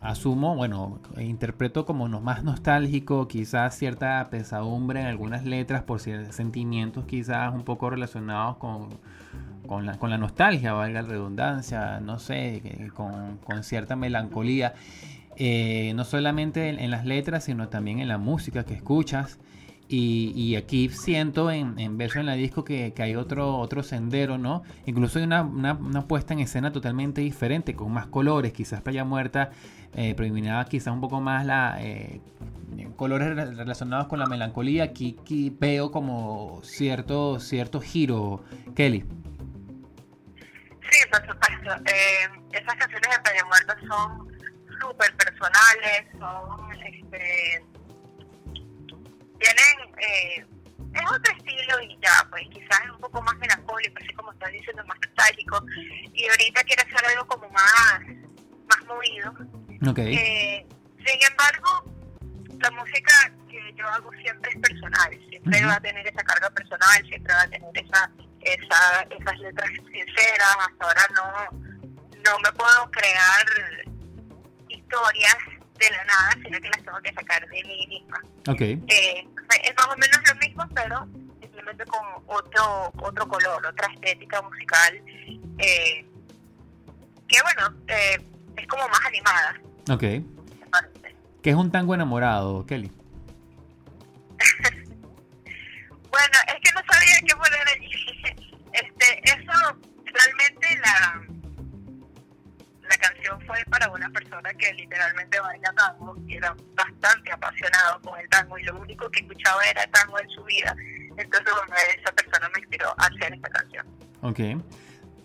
asumo, 0.00 0.54
bueno, 0.54 1.00
interpreto 1.18 1.84
como 1.84 2.08
más 2.20 2.44
nostálgico, 2.44 3.28
quizás 3.28 3.76
cierta 3.76 4.28
pesadumbre 4.30 5.00
en 5.00 5.06
algunas 5.06 5.44
letras 5.44 5.82
por 5.82 6.00
ciertos 6.00 6.34
sentimientos 6.34 7.04
quizás 7.06 7.52
un 7.54 7.64
poco 7.64 7.90
relacionados 7.90 8.56
con, 8.56 8.88
con, 9.66 9.86
la, 9.86 9.98
con 9.98 10.10
la 10.10 10.18
nostalgia, 10.18 10.72
valga 10.72 11.02
la 11.02 11.08
redundancia, 11.08 12.00
no 12.00 12.18
sé, 12.18 12.90
con, 12.94 13.38
con 13.38 13.62
cierta 13.64 13.96
melancolía. 13.96 14.74
Eh, 15.40 15.92
no 15.94 16.04
solamente 16.04 16.68
en, 16.68 16.90
las 16.90 17.06
letras, 17.06 17.44
sino 17.44 17.68
también 17.68 18.00
en 18.00 18.08
la 18.08 18.18
música 18.18 18.64
que 18.64 18.74
escuchas. 18.74 19.38
Y, 19.90 20.32
y 20.34 20.56
aquí 20.56 20.90
siento 20.90 21.50
en, 21.50 21.78
en 21.78 21.96
Verso 21.96 22.18
en 22.18 22.26
la 22.26 22.34
Disco 22.34 22.64
que, 22.64 22.92
que 22.92 23.02
hay 23.02 23.14
otro, 23.14 23.56
otro 23.56 23.82
sendero, 23.82 24.36
¿no? 24.36 24.62
Incluso 24.84 25.18
hay 25.18 25.24
una, 25.24 25.42
una, 25.42 25.74
una 25.74 26.06
puesta 26.08 26.34
en 26.34 26.40
escena 26.40 26.72
totalmente 26.72 27.20
diferente, 27.20 27.74
con 27.74 27.92
más 27.92 28.06
colores. 28.06 28.52
Quizás 28.52 28.82
Playa 28.82 29.04
Muerta 29.04 29.50
eh, 29.94 30.14
predominaba 30.14 30.64
quizás 30.64 30.92
un 30.92 31.00
poco 31.00 31.20
más 31.20 31.44
la 31.46 31.76
eh, 31.80 32.20
colores 32.96 33.34
re- 33.34 33.54
relacionados 33.54 34.06
con 34.08 34.18
la 34.18 34.26
melancolía. 34.26 34.84
Aquí, 34.84 35.16
aquí 35.20 35.54
veo 35.58 35.90
como 35.90 36.60
cierto, 36.62 37.38
cierto 37.40 37.80
giro, 37.80 38.44
Kelly. 38.74 39.04
Sí, 40.90 40.98
por 41.10 41.20
supuesto. 41.20 41.84
Eh, 41.86 42.28
esas 42.52 42.74
canciones 42.76 43.10
de 43.10 43.22
Playa 43.22 43.44
Muerta 43.44 43.76
son 43.86 44.28
súper 44.80 45.14
personales, 45.16 46.06
son, 46.18 46.72
este, 46.72 47.62
tienen, 49.38 49.94
eh, 49.98 50.46
es 50.94 51.10
otro 51.10 51.32
estilo 51.36 51.80
y 51.82 51.98
ya, 52.00 52.26
pues 52.30 52.42
quizás 52.50 52.80
es 52.84 52.90
un 52.90 53.00
poco 53.00 53.20
más 53.22 53.36
melancólico, 53.38 53.94
así 53.98 54.12
como 54.14 54.32
estás 54.32 54.50
diciendo, 54.52 54.82
más 54.86 54.96
nostálgico, 55.04 55.62
y 56.14 56.28
ahorita 56.28 56.62
quiere 56.64 56.82
hacer 56.82 57.04
algo 57.06 57.26
como 57.26 57.50
más, 57.50 58.00
más 58.68 58.86
movido. 58.86 59.34
Eh, 60.12 60.66
sin 61.06 61.18
embargo, 61.30 61.84
la 62.60 62.70
música 62.72 63.32
que 63.48 63.72
yo 63.76 63.86
hago 63.86 64.10
siempre 64.22 64.50
es 64.50 64.60
personal, 64.60 65.10
siempre 65.28 65.64
va 65.64 65.74
a 65.74 65.80
tener 65.80 66.06
esa 66.06 66.22
carga 66.22 66.50
personal, 66.50 67.06
siempre 67.08 67.32
va 67.32 67.42
a 67.42 67.48
tener 67.48 67.70
esa, 67.74 68.10
esa, 68.40 69.02
esas 69.10 69.38
letras 69.38 69.70
sinceras. 69.92 70.56
Hasta 70.58 70.84
ahora 70.84 71.06
no, 71.14 71.58
no 72.24 72.38
me 72.40 72.52
puedo 72.52 72.90
crear 72.90 73.46
historias 74.68 75.38
de 75.78 75.90
la 75.90 76.04
nada, 76.04 76.30
sino 76.42 76.60
que 76.60 76.68
las 76.68 76.82
tengo 76.82 77.00
que 77.02 77.12
sacar 77.12 77.48
de 77.48 77.62
mí 77.64 77.86
misma. 77.86 78.20
Eh, 78.88 79.26
es 79.64 79.74
más 79.76 79.86
o 79.86 79.96
menos 79.96 80.18
lo 80.26 80.34
mismo, 80.36 80.68
pero 80.74 81.06
simplemente 81.40 81.84
con 81.86 82.00
otro 82.26 82.92
otro 83.00 83.28
color, 83.28 83.64
otra 83.64 83.88
estética 83.94 84.42
musical, 84.42 85.02
eh, 85.58 86.04
que 87.28 87.42
bueno, 87.42 87.74
eh, 87.86 88.18
es 88.56 88.66
como 88.66 88.88
más 88.88 89.04
animada, 89.06 89.60
Ok. 89.90 90.02
¿Qué 91.42 91.50
es 91.50 91.56
un 91.56 91.70
tango 91.70 91.94
enamorado, 91.94 92.66
Kelly? 92.66 92.90
Bueno, 96.10 96.38
es 96.48 96.54
que 96.54 96.70
no 96.74 96.80
sabía 96.90 97.16
qué 97.26 97.34
poner 97.36 97.68
allí. 97.74 97.88
Este, 98.70 99.20
eso 99.24 99.52
realmente 100.04 100.78
la 100.78 101.22
la 102.88 102.96
canción 102.96 103.40
fue 103.46 103.62
para 103.70 103.90
una 103.90 104.08
persona 104.10 104.52
que 104.54 104.72
literalmente 104.74 105.40
baila 105.40 105.72
tango 105.72 106.16
y 106.26 106.36
era 106.36 106.54
bastante 106.74 107.32
apasionado 107.32 108.00
con 108.02 108.18
el 108.20 108.28
tango 108.28 108.58
y 108.58 108.62
lo 108.64 108.78
único 108.78 109.10
que 109.10 109.20
escuchaba 109.20 109.62
era 109.64 109.86
tango 109.88 110.18
en 110.18 110.28
su 110.30 110.44
vida. 110.44 110.74
Entonces, 111.16 111.52
bueno, 111.52 111.74
esa 111.98 112.12
persona 112.12 112.48
me 112.54 112.60
inspiró 112.60 112.88
a 112.98 113.06
hacer 113.06 113.34
esta 113.34 113.48
canción. 113.48 113.86
Ok. 114.22 114.38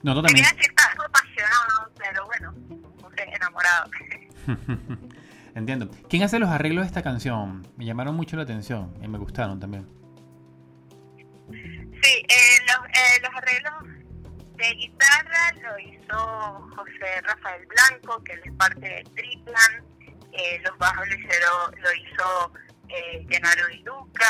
Nosotros 0.04 0.28
también. 0.28 0.46
Quería 0.46 0.52
decir 0.58 0.76
tango 0.76 1.04
apasionado, 1.04 1.92
pero 1.98 2.26
bueno, 2.26 2.54
enamorado. 3.18 3.90
Entiendo. 5.56 5.90
¿Quién 6.10 6.24
hace 6.24 6.40
los 6.40 6.50
arreglos 6.50 6.84
de 6.84 6.88
esta 6.88 7.04
canción? 7.04 7.68
Me 7.78 7.86
llamaron 7.86 8.16
mucho 8.16 8.36
la 8.36 8.44
atención 8.44 8.94
y 9.02 9.08
me 9.08 9.18
gustaron 9.18 9.60
también. 9.60 9.88
Sí, 11.52 12.26
eh, 12.28 12.58
los, 12.68 12.88
eh, 12.88 13.22
los 13.22 13.32
arreglos 13.36 14.04
de 14.56 14.74
guitarra 14.76 15.52
lo 15.62 15.80
hizo 15.80 16.70
José 16.76 17.22
Rafael 17.24 17.66
Blanco, 17.68 18.24
que 18.24 18.34
él 18.34 18.42
es 18.46 18.54
parte 18.54 18.82
de 18.82 19.04
Triplan. 19.16 19.84
Eh, 20.32 20.60
los 20.64 20.78
bajos 20.78 21.08
lo, 21.08 21.16
hicieron, 21.16 21.76
lo 21.82 21.94
hizo 21.94 22.54
eh, 22.90 23.26
Genaro 23.30 23.68
Di 23.68 23.80
Luca. 23.84 24.26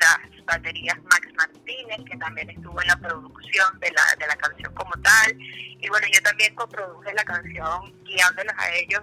Las 0.00 0.44
baterías 0.46 0.96
Max 1.02 1.28
Martínez, 1.36 1.98
que 2.10 2.16
también 2.16 2.48
estuvo 2.48 2.80
en 2.80 2.88
la 2.88 2.96
producción 2.96 3.78
de 3.80 3.90
la, 3.90 4.02
de 4.18 4.26
la 4.26 4.36
canción 4.36 4.74
como 4.74 4.92
tal. 5.02 5.36
Y 5.38 5.88
bueno, 5.88 6.06
yo 6.12 6.22
también 6.22 6.54
coproduje 6.54 7.12
la 7.12 7.24
canción 7.24 8.04
guiándolos 8.04 8.54
a 8.56 8.74
ellos. 8.76 9.02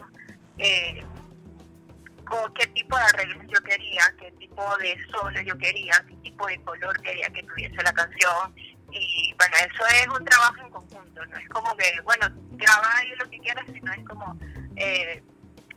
Eh, 0.57 1.03
con 2.25 2.53
qué 2.53 2.67
tipo 2.67 2.97
de 2.97 3.03
arreglos 3.03 3.45
yo 3.47 3.61
quería, 3.63 4.01
qué 4.19 4.31
tipo 4.33 4.77
de 4.77 4.97
solo 5.11 5.41
yo 5.41 5.57
quería, 5.57 6.03
qué 6.07 6.15
tipo 6.17 6.47
de 6.47 6.61
color 6.63 7.01
quería 7.01 7.29
que 7.29 7.43
tuviese 7.43 7.81
la 7.83 7.93
canción. 7.93 8.53
Y 8.91 9.33
bueno, 9.37 9.55
eso 9.57 9.85
es 9.87 10.07
un 10.07 10.25
trabajo 10.25 10.55
en 10.61 10.69
conjunto, 10.69 11.25
no 11.25 11.37
es 11.37 11.49
como 11.49 11.75
que, 11.75 12.01
bueno, 12.03 12.27
graba 12.51 12.97
ahí 12.97 13.09
lo 13.17 13.29
que 13.29 13.39
quieras, 13.39 13.65
sino 13.71 13.91
es 13.93 14.05
como 14.05 14.37
eh, 14.75 15.23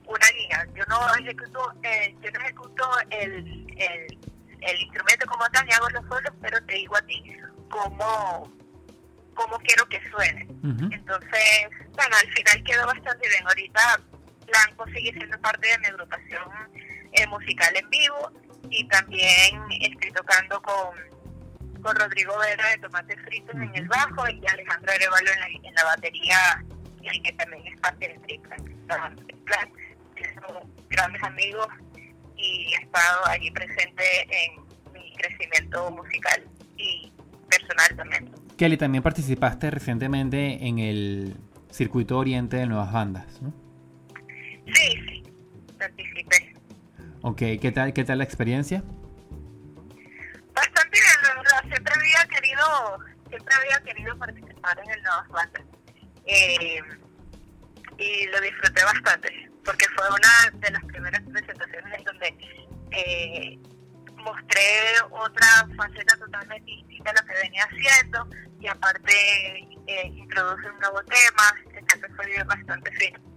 una 0.07 0.27
guía. 0.29 0.67
Yo 0.75 0.85
no 0.89 1.15
ejecuto, 1.17 1.73
eh, 1.83 2.15
yo 2.23 2.31
no 2.31 2.41
ejecuto 2.41 2.91
el, 3.11 3.67
el, 3.77 4.19
el 4.61 4.81
instrumento 4.81 5.27
como 5.27 5.49
tal, 5.51 5.67
ni 5.67 5.73
hago 5.73 5.91
los 5.91 6.07
solos, 6.07 6.33
pero 6.41 6.63
te 6.65 6.75
digo 6.75 6.97
a 6.97 7.03
ti 7.03 7.23
cómo, 7.69 8.53
cómo 9.35 9.59
quiero 9.59 9.87
que 9.89 10.01
suene. 10.11 10.47
Entonces, 10.63 11.69
bueno, 11.93 12.17
al 12.17 12.33
final 12.33 12.63
quedó 12.65 12.87
bastante 12.87 13.29
bien. 13.29 13.47
Ahorita 13.47 14.01
Blanco 14.51 14.87
sigue 14.95 15.13
siendo 15.13 15.39
parte 15.41 15.69
de 15.69 15.79
mi 15.79 15.87
agrupación 15.87 16.43
eh, 17.13 17.27
musical 17.29 17.75
en 17.77 17.91
vivo 17.91 18.33
y 18.69 18.87
también 18.89 19.63
estoy 19.81 20.13
tocando 20.13 20.61
con, 20.63 21.83
con 21.83 21.97
Rodrigo 21.97 22.39
Vera 22.39 22.69
de 22.71 22.79
Tomates 22.79 23.19
Fritos 23.25 23.55
en 23.55 23.75
el 23.75 23.89
bajo 23.89 24.29
y 24.29 24.43
Alejandro 24.47 24.93
Arevalo 24.93 25.31
en 25.33 25.41
la, 25.41 25.69
en 25.69 25.75
la 25.75 25.85
batería, 25.85 26.65
y 27.03 27.23
que 27.23 27.33
también 27.33 27.67
es 27.67 27.81
parte 27.81 28.09
del 28.09 28.21
Triplan. 28.23 28.77
Grandes 30.89 31.23
amigos 31.23 31.69
y 32.37 32.75
he 32.75 32.83
estado 32.85 33.27
allí 33.27 33.51
presente 33.53 34.05
en 34.29 34.93
mi 34.93 35.15
crecimiento 35.17 35.91
musical 35.93 36.45
y 36.77 37.13
personal 37.49 37.97
también. 37.97 38.31
Kelly, 38.57 38.77
también 38.77 39.03
participaste 39.03 39.71
recientemente 39.71 40.67
en 40.67 40.79
el 40.79 41.37
circuito 41.71 42.19
oriente 42.19 42.57
de 42.57 42.67
nuevas 42.67 42.93
bandas, 42.93 43.41
¿no? 43.41 43.55
Sí, 44.75 44.89
sí, 45.07 45.23
participé. 45.79 46.55
Ok, 47.23 47.39
¿qué 47.61 47.73
tal, 47.73 47.93
qué 47.93 48.05
tal 48.05 48.19
la 48.19 48.25
experiencia? 48.25 48.83
Bastante 50.55 50.99
bien, 50.99 51.17
la 51.23 51.35
verdad. 51.35 51.63
Siempre 51.69 51.95
había 51.97 52.25
querido, 52.29 52.99
siempre 53.29 53.55
había 53.55 53.81
querido 53.85 54.19
participar 54.19 54.79
en 54.79 54.91
el 54.91 55.03
Nuevas 55.03 55.29
Bandas. 55.29 55.63
Eh, 56.27 56.81
y 57.99 58.27
lo 58.29 58.41
disfruté 58.41 58.85
bastante, 58.85 59.51
porque 59.65 59.87
fue 59.95 60.07
una 60.09 60.59
de 60.59 60.71
las 60.71 60.85
primeras 60.85 61.21
presentaciones 61.23 61.99
en 61.99 62.05
donde 62.05 62.35
eh, 62.93 63.59
mostré 64.17 64.95
otra 65.11 65.67
faceta 65.77 66.17
totalmente 66.17 66.71
distinta 66.71 67.11
a 67.11 67.15
lo 67.21 67.29
que 67.29 67.35
venía 67.43 67.65
haciendo 67.65 68.29
y 68.61 68.67
aparte 68.69 69.13
eh, 69.87 70.07
introduje 70.07 70.71
un 70.71 70.79
nuevo 70.81 71.03
tema, 71.05 71.55
entonces 71.75 72.11
fue 72.17 72.45
bastante 72.45 72.91
fino. 72.93 73.30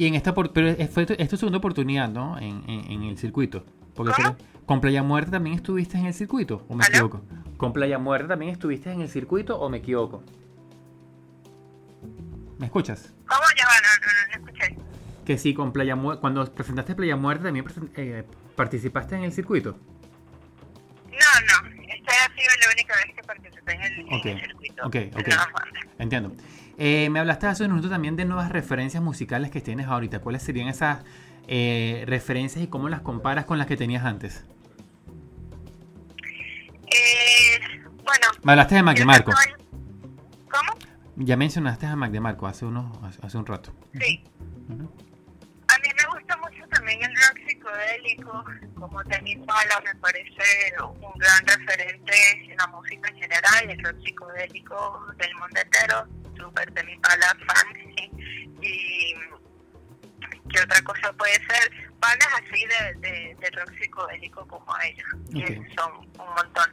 Y 0.00 0.06
en 0.06 0.14
esta 0.14 0.34
pero 0.34 0.74
fue 0.90 1.04
tu, 1.04 1.12
es 1.18 1.28
tu 1.28 1.36
segunda 1.36 1.58
oportunidad, 1.58 2.08
¿no? 2.08 2.38
En, 2.38 2.62
en- 2.66 2.90
en 2.90 3.02
el 3.02 3.18
circuito. 3.18 3.66
Porque 3.94 4.22
con 4.64 4.80
Playa 4.80 5.02
Muerta 5.02 5.32
también 5.32 5.56
estuviste 5.56 5.98
en 5.98 6.06
el 6.06 6.14
circuito, 6.14 6.64
¿o 6.70 6.74
me 6.74 6.84
¿Aló? 6.84 6.94
equivoco? 6.94 7.20
Con 7.58 7.74
Playa 7.74 7.98
Muerta 7.98 8.28
también 8.28 8.50
estuviste 8.52 8.90
en 8.90 9.02
el 9.02 9.10
circuito, 9.10 9.60
¿o 9.60 9.68
me 9.68 9.76
equivoco? 9.76 10.22
¿Me 12.58 12.64
escuchas? 12.64 13.12
¿Cómo? 13.28 13.42
Ya 13.58 13.66
va, 13.66 13.72
no, 13.82 13.88
no, 14.00 14.06
no, 14.06 14.40
no 14.40 14.46
escuché. 14.48 14.76
Que 15.26 15.36
sí, 15.36 15.52
con 15.52 15.70
Playa 15.70 15.96
Muerta, 15.96 16.22
cuando 16.22 16.46
presentaste 16.50 16.94
Playa 16.94 17.16
Muerta 17.16 17.44
también 17.44 17.66
eh, 17.96 18.24
participaste 18.56 19.16
en 19.16 19.24
el 19.24 19.32
circuito. 19.32 19.76
No, 21.08 21.10
no, 21.10 21.68
esta 21.92 22.12
ha 22.24 22.34
sido 22.34 22.52
la 22.58 22.72
única 22.72 22.94
vez 22.96 23.14
que 23.14 23.22
participé 23.22 23.72
en 23.74 23.82
el, 23.82 23.98
en 24.00 24.14
Ok, 24.14 24.24
el 24.26 24.40
circuito 24.46 24.86
ok, 24.86 24.96
ok. 25.14 25.28
Entiendo. 25.98 26.32
Eh, 26.82 27.10
me 27.10 27.20
hablaste 27.20 27.46
hace 27.46 27.64
un 27.64 27.72
minuto 27.72 27.90
también 27.90 28.16
de 28.16 28.24
nuevas 28.24 28.48
referencias 28.50 29.02
musicales 29.02 29.50
que 29.50 29.60
tienes 29.60 29.86
ahorita. 29.86 30.20
¿Cuáles 30.20 30.42
serían 30.42 30.66
esas 30.68 31.04
eh, 31.46 32.04
referencias 32.06 32.64
y 32.64 32.68
cómo 32.68 32.88
las 32.88 33.02
comparas 33.02 33.44
con 33.44 33.58
las 33.58 33.66
que 33.66 33.76
tenías 33.76 34.02
antes? 34.02 34.46
Eh, 36.86 37.82
bueno. 37.84 38.26
Me 38.42 38.52
hablaste 38.52 38.76
de 38.76 38.82
Mac 38.82 38.96
yo 38.96 39.02
DeMarco. 39.02 39.30
estoy- 39.32 39.66
¿Cómo? 40.50 40.72
Ya 41.16 41.36
mencionaste 41.36 41.84
a 41.84 41.96
Mac 41.96 42.10
DeMarco 42.12 42.46
hace, 42.46 42.64
unos, 42.64 42.96
hace- 43.22 43.36
un 43.36 43.44
rato. 43.44 43.74
Sí. 44.00 44.24
A 44.70 44.74
mí 45.78 45.88
me 45.96 46.14
gusta 46.18 46.36
mucho 46.38 46.66
también 46.72 46.98
el 47.02 47.10
rock 47.14 47.46
psicodélico, 47.46 48.44
como 48.74 49.04
Temi 49.04 49.36
Pala 49.36 49.82
me 49.84 49.94
parece 50.00 50.72
un 50.82 51.12
gran 51.18 51.46
referente 51.46 52.12
en 52.50 52.56
la 52.56 52.66
música 52.68 53.08
en 53.10 53.16
general, 53.16 53.68
el 53.70 53.84
rock 53.84 53.96
psicodélico 54.02 55.06
del 55.18 55.34
mundo 55.36 55.60
entero, 55.60 56.06
súper 56.40 56.70
Temi 56.72 56.96
Pala 56.98 57.36
fan. 57.46 57.66
Y 58.62 59.14
qué 60.52 60.60
otra 60.62 60.82
cosa 60.82 61.12
puede 61.14 61.34
ser, 61.34 61.70
bandas 62.00 62.28
así 62.34 62.64
de, 62.66 62.94
de, 63.00 63.36
de 63.38 63.50
rock 63.50 63.72
psicodélico 63.80 64.46
como 64.48 64.74
ellos, 64.82 65.08
que 65.32 65.56
son 65.76 65.96
un 65.98 66.34
montón. 66.34 66.70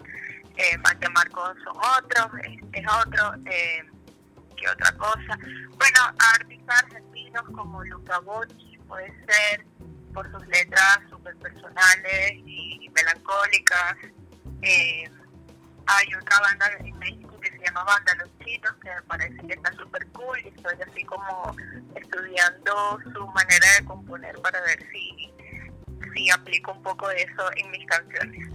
Eh, 0.57 0.75
DeMarco 0.99 1.53
son 1.63 1.77
otros, 1.77 2.27
es, 2.43 2.57
es 2.73 2.85
otro. 2.91 3.33
Eh, 3.45 3.83
¿Qué 4.55 4.67
otra 4.69 4.91
cosa? 4.93 5.37
Bueno, 5.77 5.99
artistas 6.33 6.83
argentinos 6.83 7.43
como 7.55 7.83
Luca 7.83 8.17
Bocci 8.19 8.77
puede 8.87 9.07
ser, 9.27 9.63
por 10.15 10.29
sus 10.31 10.47
letras 10.47 10.99
súper 11.11 11.35
personales 11.37 12.31
y 12.33 12.89
melancólicas. 12.95 13.97
Eh, 14.63 15.07
hay 15.85 16.13
otra 16.15 16.39
banda 16.39 16.71
en 16.79 16.97
México 16.97 17.26
que 17.67 17.73
se 17.73 17.73
llama 17.73 17.83
Banda 17.83 18.15
Los 18.19 18.29
Chinos, 18.39 18.73
que 18.81 18.89
me 18.89 19.01
parece 19.03 19.47
que 19.47 19.53
está 19.53 19.73
súper 19.73 20.07
cool 20.07 20.39
y 20.43 20.47
estoy 20.47 20.75
así 20.89 21.03
como 21.05 21.55
estudiando 21.95 22.99
su 23.03 23.27
manera 23.27 23.67
de 23.79 23.85
componer 23.85 24.35
para 24.41 24.61
ver 24.61 24.79
si, 24.91 25.31
si 26.13 26.29
aplico 26.29 26.71
un 26.71 26.81
poco 26.83 27.07
de 27.09 27.23
eso 27.23 27.43
en 27.55 27.71
mis 27.71 27.85
canciones. 27.85 28.49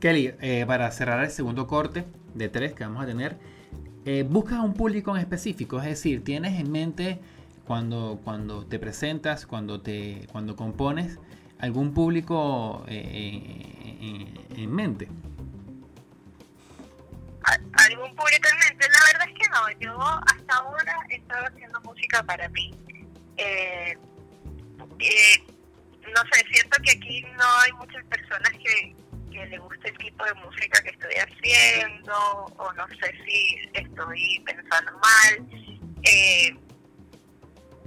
Kelly, 0.00 0.34
eh, 0.40 0.64
para 0.66 0.90
cerrar 0.90 1.22
el 1.24 1.30
segundo 1.30 1.66
corte 1.66 2.04
de 2.34 2.48
tres 2.48 2.74
que 2.74 2.84
vamos 2.84 3.02
a 3.02 3.06
tener, 3.06 3.36
eh, 4.04 4.24
¿buscas 4.28 4.60
un 4.60 4.74
público 4.74 5.14
en 5.16 5.20
específico? 5.20 5.78
Es 5.78 5.86
decir, 5.86 6.22
¿tienes 6.22 6.60
en 6.60 6.70
mente 6.70 7.20
cuando, 7.66 8.20
cuando 8.22 8.66
te 8.66 8.78
presentas, 8.78 9.46
cuando, 9.46 9.80
te, 9.80 10.26
cuando 10.30 10.56
compones, 10.56 11.18
algún 11.58 11.94
público 11.94 12.84
eh, 12.88 14.26
en 14.56 14.72
mente? 14.72 15.08
Algún 17.44 18.14
público 18.14 18.48
en 18.50 18.58
mente. 18.58 18.88
La 18.88 19.12
verdad 19.12 19.28
es 19.28 19.34
que 19.34 19.48
no, 19.50 19.80
yo 19.80 19.98
hasta 20.26 20.54
ahora 20.56 20.96
he 21.10 21.16
estado 21.16 21.46
haciendo 21.46 21.80
música 21.82 22.22
para 22.22 22.48
mí. 22.50 22.74
Eh, 23.36 23.96
eh, 24.98 25.44
no 26.14 26.22
sé, 26.32 26.44
siento 26.52 26.76
que 26.82 26.92
aquí 26.92 27.22
no 27.36 27.44
hay 27.60 27.72
muchas 27.72 28.04
personas 28.04 28.50
que, 28.50 28.94
que 29.32 29.46
le 29.46 29.58
guste 29.58 29.88
el 29.88 29.98
tipo 29.98 30.24
de 30.24 30.34
música 30.34 30.82
que 30.82 30.90
estoy 30.90 31.14
haciendo, 31.14 32.44
o 32.56 32.72
no 32.74 32.86
sé 32.88 33.12
si 33.26 33.56
estoy 33.72 34.42
pensando 34.44 34.92
mal. 34.92 35.48
Eh, 36.04 36.56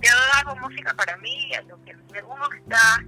yo 0.01 0.11
hago 0.33 0.55
música 0.57 0.93
para 0.93 1.17
mí, 1.17 1.53
a 1.55 1.61
lo 1.61 1.83
que 1.83 1.95
me 1.95 2.21
gusta, 2.21 3.03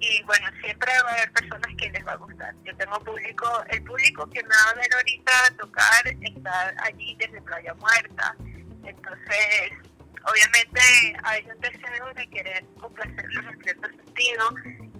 y 0.00 0.22
bueno, 0.22 0.46
siempre 0.62 0.92
va 1.04 1.10
a 1.10 1.12
haber 1.14 1.32
personas 1.32 1.74
que 1.76 1.90
les 1.90 2.06
va 2.06 2.12
a 2.12 2.16
gustar. 2.16 2.54
Yo 2.64 2.76
tengo 2.76 2.98
público, 3.00 3.64
el 3.68 3.82
público 3.82 4.28
que 4.30 4.42
me 4.42 4.48
va 4.48 4.70
a 4.70 4.74
ver 4.74 4.94
ahorita 4.94 5.32
tocar 5.58 6.06
está 6.06 6.74
allí 6.84 7.16
desde 7.18 7.42
Playa 7.42 7.74
Muerta, 7.74 8.36
entonces 8.84 9.72
obviamente 10.24 10.80
hay 11.24 11.44
un 11.50 11.60
deseo 11.60 12.14
de 12.14 12.26
querer 12.28 12.64
complacerlos 12.80 13.44
en 13.52 13.62
cierto 13.62 13.88
sentido 13.88 14.54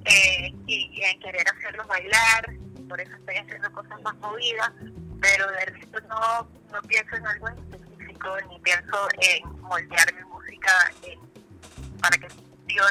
eh, 0.05 0.55
y, 0.67 1.03
en 1.03 1.21
querer 1.21 1.47
hacerlos 1.49 1.87
bailar, 1.87 2.47
por 2.89 3.01
eso 3.01 3.15
estoy 3.15 3.37
haciendo 3.37 3.71
cosas 3.73 4.01
más 4.03 4.17
movidas, 4.17 4.73
pero 5.21 5.51
de 5.53 5.65
resto 5.67 6.01
no, 6.09 6.49
no 6.73 6.83
pienso 6.89 7.17
en 7.17 7.27
algo 7.27 7.49
específico 7.49 8.37
ni 8.49 8.59
pienso 8.61 9.09
en 9.21 9.61
moldear 9.61 10.15
mi 10.15 10.25
música 10.25 10.73
en 11.03 11.18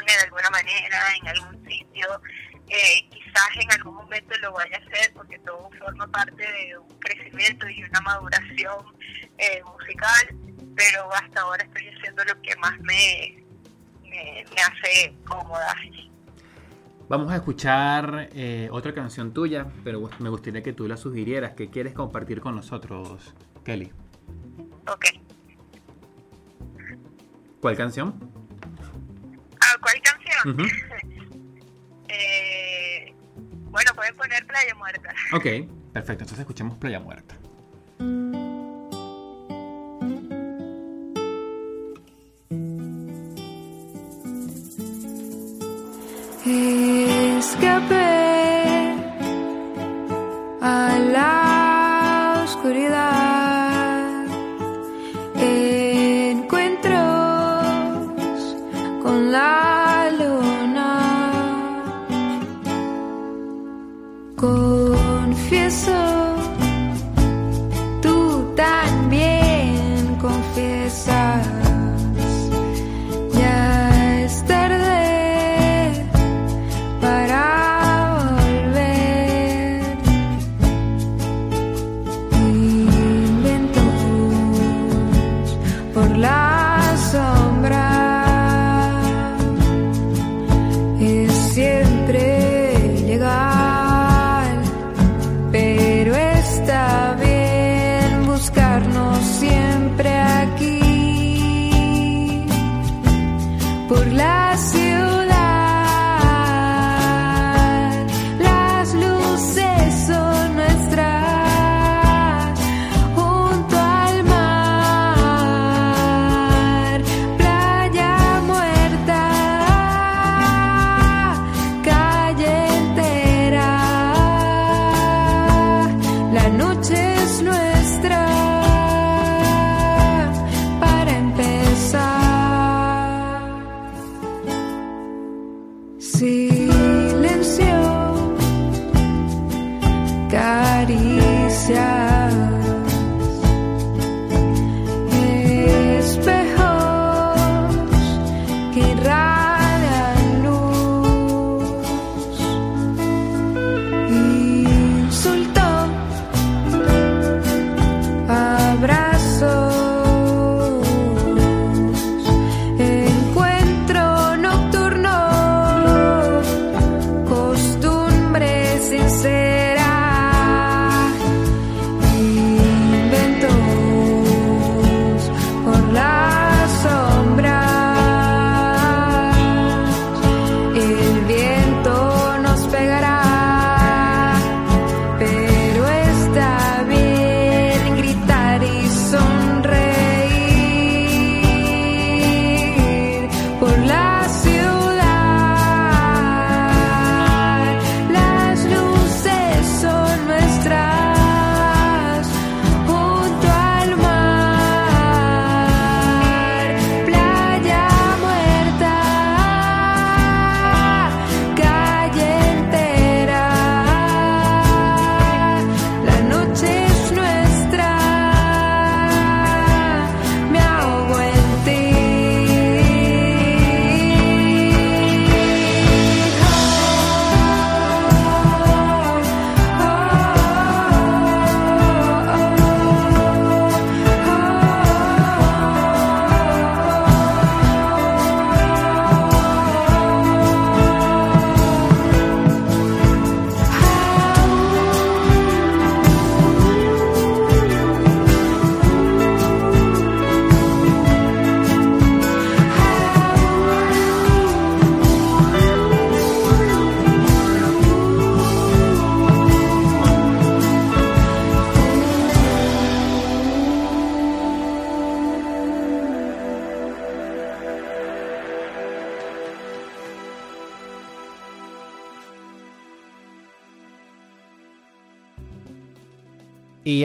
de 0.06 0.24
alguna 0.24 0.50
manera 0.50 0.98
en 1.20 1.28
algún 1.28 1.64
sitio. 1.66 2.06
Eh, 2.68 3.08
quizás 3.10 3.48
en 3.62 3.72
algún 3.72 3.94
momento 3.94 4.36
lo 4.42 4.52
vaya 4.52 4.76
a 4.76 4.80
hacer 4.80 5.12
porque 5.14 5.38
todo 5.38 5.70
forma 5.78 6.06
parte 6.08 6.42
de 6.42 6.76
un 6.76 6.88
crecimiento 7.00 7.66
y 7.68 7.82
una 7.84 8.00
maduración 8.02 8.84
eh, 9.38 9.62
musical, 9.64 10.36
pero 10.76 11.12
hasta 11.14 11.40
ahora 11.40 11.64
estoy 11.64 11.88
haciendo 11.88 12.24
lo 12.24 12.40
que 12.42 12.54
más 12.56 12.78
me, 12.80 13.42
me, 14.02 14.44
me 14.54 14.60
hace 14.60 15.14
cómoda. 15.26 15.74
Vamos 17.08 17.32
a 17.32 17.36
escuchar 17.36 18.28
eh, 18.34 18.68
otra 18.70 18.92
canción 18.92 19.32
tuya, 19.32 19.66
pero 19.82 20.10
me 20.18 20.28
gustaría 20.28 20.62
que 20.62 20.74
tú 20.74 20.86
la 20.86 20.98
sugirieras. 20.98 21.54
¿Qué 21.54 21.70
quieres 21.70 21.94
compartir 21.94 22.42
con 22.42 22.54
nosotros, 22.54 23.34
Kelly? 23.64 23.90
Ok. 24.86 25.06
¿Cuál 27.62 27.76
canción? 27.78 28.37
¿A 29.78 29.80
cuál 29.80 30.00
canción? 30.02 30.68
Eh, 32.10 33.14
bueno, 33.70 33.92
pueden 33.94 34.16
poner 34.16 34.46
Playa 34.46 34.74
Muerta. 34.74 35.14
Ok, 35.34 35.44
perfecto. 35.92 36.24
Entonces 36.24 36.38
escuchemos 36.38 36.78
Playa 36.78 36.98
Muerta. 36.98 37.36
Escapé 47.38 48.17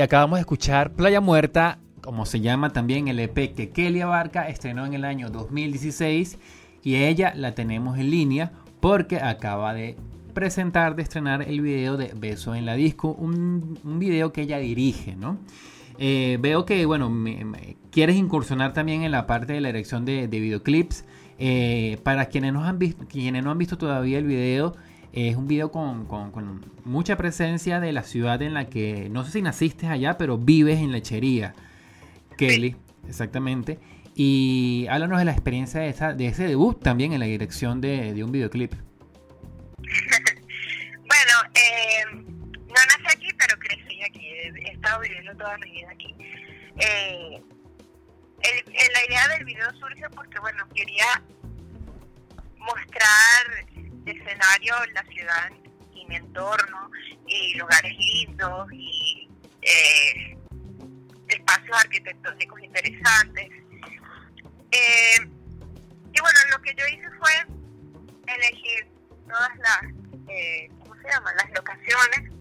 acabamos 0.04 0.38
de 0.38 0.42
escuchar 0.42 0.92
Playa 0.92 1.22
Muerta, 1.22 1.80
como 2.02 2.26
se 2.26 2.42
llama 2.42 2.72
también 2.72 3.08
el 3.08 3.20
EP 3.20 3.54
que 3.56 3.70
Kelly 3.70 4.02
Abarca 4.02 4.48
estrenó 4.50 4.86
en 4.86 4.94
el 4.94 5.06
año 5.06 5.30
2016 5.30 6.38
y 6.84 6.96
ella 6.96 7.34
la 7.36 7.56
tenemos 7.56 7.98
en 7.98 8.12
línea 8.12 8.52
porque 8.80 9.18
acaba 9.18 9.74
de 9.74 9.96
presentar, 10.34 10.96
de 10.96 11.04
estrenar 11.04 11.44
el 11.44 11.62
video 11.62 11.96
de 11.96 12.14
Beso 12.16 12.56
en 12.56 12.66
la 12.66 12.74
Disco, 12.76 13.12
un, 13.12 13.80
video 13.84 14.34
que 14.34 14.42
ella 14.42 14.58
dirige, 14.58 15.16
¿no? 15.16 15.38
Eh, 16.00 16.38
veo 16.42 16.66
que, 16.66 16.86
bueno, 16.86 17.10
me- 17.10 17.78
quieres 17.92 18.16
incursionar 18.16 18.74
también 18.74 19.04
en 19.04 19.12
la 19.12 19.28
parte 19.28 19.54
de 19.54 19.62
la 19.62 19.70
dirección 19.70 20.06
de, 20.06 20.28
de 20.28 20.40
videoclips. 20.40 21.06
Eh, 21.40 22.00
para 22.04 22.26
quienes 22.26 22.54
no, 22.54 22.64
han 22.64 22.80
visto, 22.80 23.06
quienes 23.08 23.44
no 23.44 23.52
han 23.52 23.58
visto 23.58 23.78
todavía 23.78 24.18
el 24.18 24.26
video, 24.26 24.76
es 25.14 25.36
un 25.36 25.48
video 25.48 25.72
con, 25.72 26.06
con- 26.08 26.32
con 26.32 26.66
mucha 26.86 27.16
presencia 27.18 27.80
de 27.80 27.92
la 27.94 28.04
ciudad 28.04 28.42
en 28.42 28.54
la 28.54 28.66
que, 28.70 29.08
no 29.10 29.24
sé 29.24 29.32
si 29.32 29.42
naciste 29.42 29.88
allá, 29.88 30.18
pero 30.18 30.38
vives 30.38 30.80
en 30.80 30.92
Lechería. 30.92 31.54
Kelly, 32.38 32.76
exactamente. 33.08 33.80
Y 34.16 34.88
háblanos 34.90 35.20
de 35.20 35.26
la 35.26 35.32
experiencia 35.32 35.82
de, 35.82 35.90
esa, 35.90 36.14
de 36.14 36.28
ese 36.28 36.48
debut 36.48 36.82
también 36.82 37.14
en 37.14 37.20
la 37.20 37.26
dirección 37.28 37.80
de, 37.82 38.14
de 38.14 38.24
un 38.24 38.32
videoclip. 38.32 38.74
Bueno, 41.06 41.50
eh, 41.54 42.06
no 42.12 42.74
nací 42.74 43.16
aquí, 43.16 43.28
pero 43.38 43.60
crecí 43.60 44.02
aquí. 44.04 44.26
He, 44.26 44.72
estado 44.74 45.00
viviendo 45.02 45.36
toda 45.36 45.56
mi 45.60 45.70
vida 45.72 45.88
aquí. 45.92 46.16
Eh, 46.80 47.36
el- 48.42 48.74
el- 48.74 48.94
la 48.94 49.06
idea 49.08 49.28
del 49.38 49.46
video 49.46 49.70
surge 49.80 50.10
porque, 50.16 50.40
bueno, 50.40 50.68
quería 50.74 51.22
mostrar 52.58 53.66
de 54.04 54.12
escenario 54.12 54.76
la 54.94 55.04
ciudad 55.04 55.52
y 55.94 56.06
mi 56.06 56.16
entorno 56.16 56.92
y 57.28 57.56
lugares 57.58 57.94
lindos 57.98 58.68
y 58.72 59.30
eh, 59.62 60.38
espacios 61.28 61.78
arquitectónicos 61.78 62.62
interesantes. 62.62 63.50
Eh, 64.72 65.18
y 65.20 66.22
bueno, 66.22 66.40
lo 66.52 66.62
que 66.62 66.76
yo 66.76 66.86
hice 66.88 67.10
fue 67.20 67.32
elegir 68.28 68.88
todas 69.28 69.56
las, 69.58 69.84
eh, 70.30 70.70
¿cómo 70.80 70.96
se 70.96 71.10
llaman? 71.10 71.36
Las 71.38 71.52
locaciones 71.52 72.33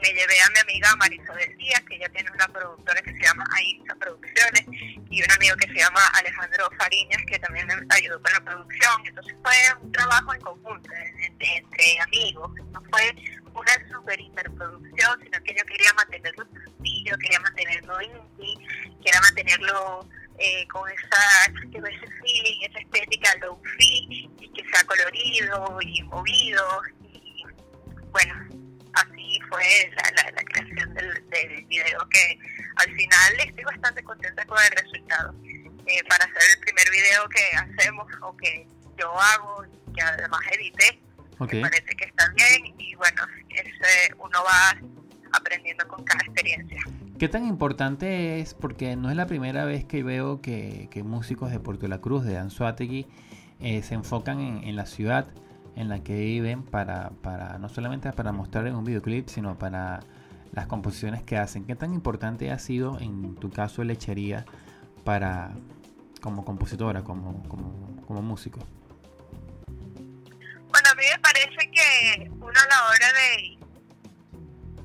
me 0.00 0.12
llevé 0.12 0.34
a 0.40 0.50
mi 0.50 0.58
amiga 0.60 0.96
Marisabel 0.96 1.56
Díaz, 1.56 1.82
que 1.88 1.96
ella 1.96 2.08
tiene 2.10 2.30
una 2.30 2.48
productora 2.48 3.00
que 3.02 3.12
se 3.12 3.22
llama 3.22 3.44
AINSA 3.56 3.94
Producciones, 3.96 4.64
y 5.10 5.22
un 5.22 5.30
amigo 5.30 5.56
que 5.56 5.68
se 5.68 5.74
llama 5.74 6.00
Alejandro 6.14 6.70
Fariñas, 6.78 7.22
que 7.26 7.38
también 7.38 7.66
me 7.66 7.74
ayudó 7.94 8.20
con 8.22 8.32
la 8.32 8.40
producción. 8.40 9.06
Entonces 9.06 9.34
fue 9.42 9.82
un 9.82 9.92
trabajo 9.92 10.34
en 10.34 10.40
conjunto, 10.40 10.90
entre, 11.20 11.56
entre 11.56 12.00
amigos. 12.00 12.50
No 12.72 12.82
fue 12.90 13.14
una 13.54 13.88
super 13.88 14.20
hiperproducción, 14.20 15.20
sino 15.22 15.42
que 15.42 15.54
yo 15.54 15.64
quería 15.64 15.92
mantenerlo 15.94 16.46
sencillo, 16.46 17.16
quería 17.18 17.40
mantenerlo 17.40 18.02
indie, 18.02 18.66
quería 19.02 19.20
mantenerlo 19.20 20.08
eh, 20.38 20.66
con 20.68 20.88
esa, 20.90 21.46
ese 21.46 22.06
feeling, 22.22 22.60
esa 22.68 22.78
estética 22.78 23.34
low-fi, 23.40 24.30
y 24.38 24.52
que 24.52 24.64
sea 24.70 24.84
colorido 24.84 25.78
y 25.82 26.02
movido. 26.04 26.82
Y 27.02 27.44
bueno, 28.12 28.34
así 28.94 29.27
fue 29.48 29.90
la, 29.96 30.22
la, 30.22 30.30
la 30.30 30.42
creación 30.44 30.94
del, 30.94 31.28
del 31.30 31.64
video 31.66 32.08
que 32.08 32.38
al 32.76 32.92
final 32.94 33.40
estoy 33.46 33.64
bastante 33.64 34.02
contenta 34.02 34.44
con 34.46 34.58
el 34.62 34.70
resultado. 34.82 35.34
Eh, 35.86 36.02
para 36.08 36.24
hacer 36.24 36.42
el 36.54 36.60
primer 36.60 36.90
video 36.90 37.28
que 37.30 37.56
hacemos 37.56 38.06
o 38.22 38.36
que 38.36 38.66
yo 38.98 39.10
hago 39.18 39.64
que 39.94 40.02
además 40.02 40.40
edité, 40.52 41.00
Ok. 41.38 41.54
me 41.54 41.60
parece 41.62 41.96
que 41.96 42.04
está 42.04 42.28
bien 42.34 42.74
y 42.78 42.94
bueno, 42.96 43.22
ese 43.48 44.12
uno 44.18 44.38
va 44.44 44.78
aprendiendo 45.32 45.86
con 45.88 46.04
cada 46.04 46.20
experiencia. 46.24 46.78
¿Qué 47.18 47.28
tan 47.28 47.46
importante 47.46 48.40
es? 48.40 48.54
Porque 48.54 48.96
no 48.96 49.10
es 49.10 49.16
la 49.16 49.26
primera 49.26 49.64
vez 49.64 49.84
que 49.84 50.02
veo 50.02 50.40
que, 50.42 50.88
que 50.90 51.02
músicos 51.02 51.50
de 51.50 51.58
Puerto 51.58 51.88
La 51.88 52.00
Cruz, 52.00 52.24
de 52.24 52.36
Anzuategui, 52.38 53.06
eh, 53.60 53.82
se 53.82 53.94
enfocan 53.94 54.40
en, 54.40 54.64
en 54.64 54.76
la 54.76 54.86
ciudad 54.86 55.26
en 55.78 55.88
la 55.88 56.02
que 56.02 56.14
viven 56.14 56.64
para, 56.64 57.10
para 57.22 57.56
no 57.58 57.68
solamente 57.68 58.12
para 58.12 58.32
mostrar 58.32 58.66
en 58.66 58.74
un 58.74 58.84
videoclip, 58.84 59.28
sino 59.28 59.56
para 59.56 60.00
las 60.52 60.66
composiciones 60.66 61.22
que 61.22 61.36
hacen. 61.36 61.64
¿Qué 61.66 61.76
tan 61.76 61.94
importante 61.94 62.50
ha 62.50 62.58
sido 62.58 62.98
en 62.98 63.36
tu 63.36 63.48
caso 63.50 63.84
Lechería 63.84 64.44
para 65.04 65.52
como 66.20 66.44
compositora, 66.44 67.04
como, 67.04 67.44
como, 67.48 68.02
como 68.06 68.22
músico? 68.22 68.58
Bueno, 69.68 70.88
a 70.90 70.94
mí 70.96 71.04
me 71.12 71.18
parece 71.20 71.70
que 71.70 72.28
uno 72.28 72.48
a 72.48 72.68
la 72.68 72.84
hora 72.88 73.12
de 73.12 73.58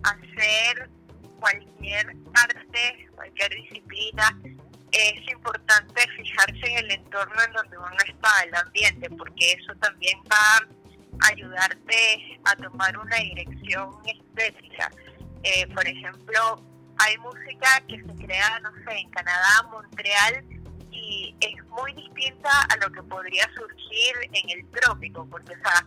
hacer 0.04 0.90
cualquier 1.40 2.16
arte, 2.36 3.10
cualquier 3.16 3.50
disciplina, 3.50 4.40
es 4.92 5.32
importante 5.32 6.08
fijarse 6.18 6.72
en 6.72 6.78
el 6.86 6.92
entorno 6.92 7.34
en 7.48 7.54
donde 7.54 7.78
uno 7.80 7.98
está, 8.08 8.44
el 8.46 8.54
ambiente, 8.54 9.10
porque 9.10 9.54
eso 9.54 9.74
también 9.80 10.20
va 10.32 10.83
ayudarte 11.22 12.40
a 12.46 12.56
tomar 12.56 12.98
una 12.98 13.16
dirección 13.18 13.92
estética. 14.06 14.92
Eh, 15.44 15.68
por 15.74 15.86
ejemplo, 15.88 16.64
hay 16.98 17.18
música 17.18 17.82
que 17.88 17.98
se 17.98 18.26
crea, 18.26 18.60
no 18.60 18.72
sé, 18.86 18.98
en 18.98 19.10
Canadá, 19.10 19.64
Montreal, 19.72 20.46
y 20.92 21.36
es 21.42 21.64
muy 21.66 21.94
distinta 21.94 22.50
a 22.70 22.78
lo 22.78 22.92
que 22.92 23.04
podría 23.04 23.44
surgir 23.56 24.14
en 24.32 24.50
el 24.50 24.70
trópico, 24.72 25.28
porque, 25.30 25.54
o 25.54 25.58
sea, 25.58 25.86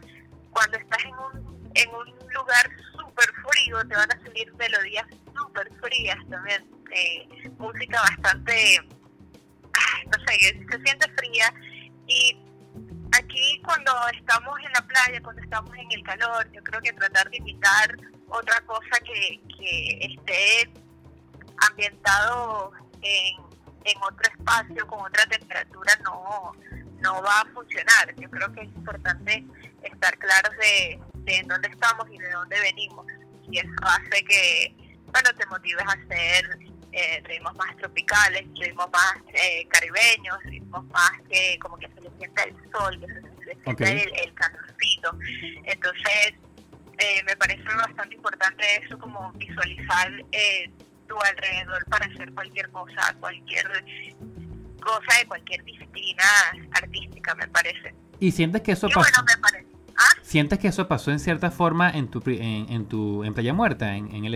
cuando 0.50 0.76
estás 0.78 1.04
en 1.04 1.14
un, 1.14 1.70
en 1.74 1.88
un 1.90 2.32
lugar 2.32 2.70
súper 2.92 3.26
frío, 3.26 3.78
te 3.88 3.94
van 3.94 4.10
a 4.10 4.20
salir 4.24 4.52
melodías 4.54 5.06
súper 5.34 5.70
frías 5.80 6.18
también, 6.28 6.64
eh, 6.92 7.50
música 7.58 8.00
bastante, 8.00 8.80
ah, 9.74 10.02
no 10.06 10.24
sé, 10.26 10.38
se 10.70 10.82
siente 10.82 11.10
fría, 11.12 11.52
y 12.06 12.36
aquí 13.12 13.60
cuando 13.64 13.92
estamos 14.08 14.58
en 14.64 14.72
la 14.72 14.82
playa, 14.82 15.20
cuando 15.22 15.42
estamos 15.42 15.70
en 15.76 15.92
el 15.92 16.02
calor, 16.02 16.50
yo 16.52 16.62
creo 16.62 16.80
que 16.80 16.92
tratar 16.92 17.30
de 17.30 17.36
imitar 17.38 17.96
otra 18.28 18.60
cosa 18.62 18.98
que, 19.04 19.40
que 19.56 19.98
esté 20.14 20.70
ambientado 21.68 22.72
en, 23.02 23.46
otro 24.02 24.30
espacio, 24.36 24.86
con 24.88 25.00
otra 25.00 25.24
temperatura, 25.26 25.92
no, 26.02 26.52
no 27.00 27.22
va 27.22 27.40
a 27.40 27.44
funcionar. 27.54 28.14
Yo 28.16 28.28
creo 28.30 28.52
que 28.52 28.62
es 28.62 28.68
importante 28.68 29.44
estar 29.82 30.18
claros 30.18 30.56
de, 30.56 31.00
de 31.22 31.42
dónde 31.46 31.68
estamos 31.68 32.06
y 32.10 32.18
de 32.18 32.30
dónde 32.30 32.60
venimos. 32.60 33.06
Y 33.48 33.58
eso 33.58 33.70
hace 33.82 34.24
que, 34.24 34.74
bueno, 35.06 35.30
te 35.36 35.46
motives 35.46 35.84
a 35.86 35.92
hacer 35.92 36.58
eh, 36.96 37.22
ritmos 37.24 37.54
más 37.56 37.76
tropicales, 37.76 38.44
ritmos 38.58 38.88
más 38.90 39.14
eh, 39.34 39.66
caribeños, 39.68 40.36
ritmos 40.44 40.84
más 40.86 41.12
que 41.30 41.58
como 41.60 41.76
que 41.78 41.88
se 41.88 42.00
le 42.00 42.10
sienta 42.18 42.42
el 42.44 42.54
sol, 42.72 42.98
que 43.00 43.06
se 43.06 43.20
le 43.20 43.54
sienta 43.62 43.90
el, 43.90 44.12
el 44.24 44.34
calorcito. 44.34 45.18
Entonces, 45.64 46.34
eh, 46.98 47.22
me 47.26 47.36
parece 47.36 47.62
bastante 47.64 48.14
importante 48.14 48.64
eso, 48.82 48.98
como 48.98 49.30
visualizar 49.32 50.10
eh, 50.32 50.70
tu 51.06 51.16
alrededor 51.20 51.84
para 51.86 52.06
hacer 52.06 52.32
cualquier 52.32 52.70
cosa, 52.70 53.14
cualquier 53.20 53.66
cosa 54.80 55.18
de 55.18 55.26
cualquier 55.26 55.62
disciplina 55.64 56.24
artística, 56.72 57.34
me 57.34 57.46
parece. 57.48 57.94
¿Y 58.18 58.32
sientes 58.32 58.62
que 58.62 58.72
eso 58.72 58.88
Y 58.88 58.94
pasó? 58.94 59.10
bueno, 59.22 59.24
me 59.34 59.42
parece. 59.42 59.66
¿Ah? 59.98 60.12
¿Sientes 60.22 60.58
que 60.58 60.68
eso 60.68 60.88
pasó 60.88 61.10
en 61.10 61.18
cierta 61.20 61.50
forma 61.50 61.90
en 61.90 62.08
tu 62.10 62.22
en, 62.26 62.70
en 62.72 62.86
tu 62.88 63.24
en 63.24 63.34
Playa 63.34 63.52
Muerta, 63.54 63.94
en, 63.96 64.14
en 64.14 64.24
el 64.24 64.34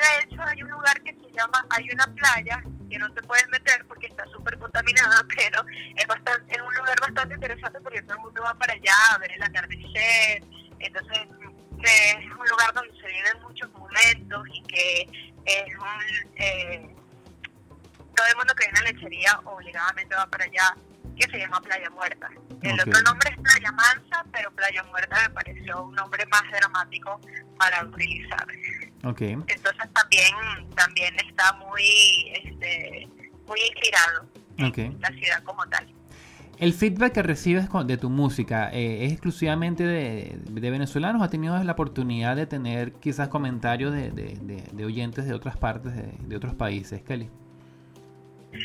de 0.00 0.24
hecho 0.24 0.42
hay 0.42 0.62
un 0.62 0.70
lugar 0.70 1.00
que 1.02 1.14
se 1.14 1.32
llama, 1.32 1.64
hay 1.70 1.88
una 1.92 2.06
playa 2.06 2.62
que 2.88 2.98
no 2.98 3.12
te 3.12 3.22
puedes 3.22 3.48
meter 3.48 3.84
porque 3.86 4.06
está 4.06 4.24
súper 4.26 4.58
contaminada, 4.58 5.24
pero 5.36 5.64
es 5.96 6.06
bastante, 6.06 6.54
es 6.54 6.60
un 6.60 6.74
lugar 6.74 6.98
bastante 7.00 7.34
interesante 7.34 7.80
porque 7.80 8.02
todo 8.02 8.14
el 8.14 8.22
mundo 8.22 8.42
va 8.42 8.54
para 8.54 8.72
allá 8.74 8.94
a 9.12 9.18
ver 9.18 9.32
el 9.32 9.42
atardecer, 9.42 10.42
entonces 10.78 11.28
es 11.82 12.24
un 12.24 12.46
lugar 12.48 12.74
donde 12.74 12.92
se 13.00 13.06
viven 13.06 13.42
muchos 13.42 13.70
momentos 13.72 14.46
y 14.52 14.62
que 14.64 15.02
es 15.46 15.74
un, 15.78 16.36
eh, 16.36 16.94
todo 18.14 18.26
el 18.26 18.36
mundo 18.36 18.54
que 18.54 18.66
viene 18.66 18.78
a 18.80 18.92
lechería 18.92 19.40
obligadamente 19.44 20.14
va 20.14 20.26
para 20.26 20.44
allá, 20.44 20.76
que 21.18 21.30
se 21.30 21.38
llama 21.38 21.60
Playa 21.60 21.90
Muerta. 21.90 22.28
El 22.62 22.80
otro 22.80 23.00
nombre 23.02 23.30
es 23.30 23.36
Playa 23.38 23.72
Mansa, 23.72 24.24
pero 24.32 24.50
Playa 24.52 24.82
Muerta 24.84 25.16
me 25.22 25.30
pareció 25.30 25.84
un 25.84 25.94
nombre 25.94 26.26
más 26.26 26.42
dramático 26.50 27.20
para 27.58 27.84
utilizar. 27.84 28.46
Ok. 29.04 29.20
Entonces 29.22 29.92
también 29.94 30.34
también 30.76 31.14
está 31.26 31.52
muy 31.54 31.82
este 32.44 33.08
muy 33.46 33.58
inspirado 33.60 34.28
Ok. 34.68 34.78
en 34.78 35.00
la 35.00 35.08
ciudad 35.08 35.42
como 35.44 35.64
tal. 35.66 35.86
¿El 36.58 36.74
feedback 36.74 37.14
que 37.14 37.22
recibes 37.22 37.68
de 37.86 37.96
tu 37.96 38.10
música 38.10 38.68
eh, 38.70 39.06
es 39.06 39.12
exclusivamente 39.12 39.82
de, 39.84 40.38
de 40.44 40.70
venezolanos? 40.70 41.22
¿O 41.22 41.24
has 41.24 41.30
tenido 41.30 41.56
la 41.64 41.72
oportunidad 41.72 42.36
de 42.36 42.44
tener 42.46 42.92
quizás 42.92 43.28
comentarios 43.28 43.94
de, 43.94 44.10
de- 44.10 44.34
de- 44.42 44.68
de 44.70 44.84
oyentes 44.84 45.24
de 45.24 45.32
otras 45.32 45.56
partes, 45.56 45.94
de, 45.94 46.12
de 46.20 46.36
otros 46.36 46.54
países, 46.54 47.00
Kelly? 47.02 47.30
Sí, 48.52 48.58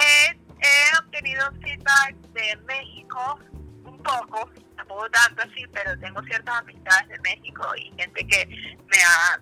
he, 0.00 0.30
he 0.32 0.98
obtenido 1.04 1.44
feedback 1.60 2.14
de 2.32 2.56
México 2.66 3.38
un 3.84 3.98
poco, 3.98 4.50
tampoco 4.76 5.08
tanto 5.10 5.42
así, 5.42 5.64
pero 5.72 5.98
tengo 5.98 6.22
ciertas 6.22 6.54
amistades 6.56 7.08
de 7.08 7.18
México 7.20 7.64
y 7.76 7.92
gente 7.96 8.26
que 8.26 8.46
me 8.46 8.96
ha... 9.04 9.40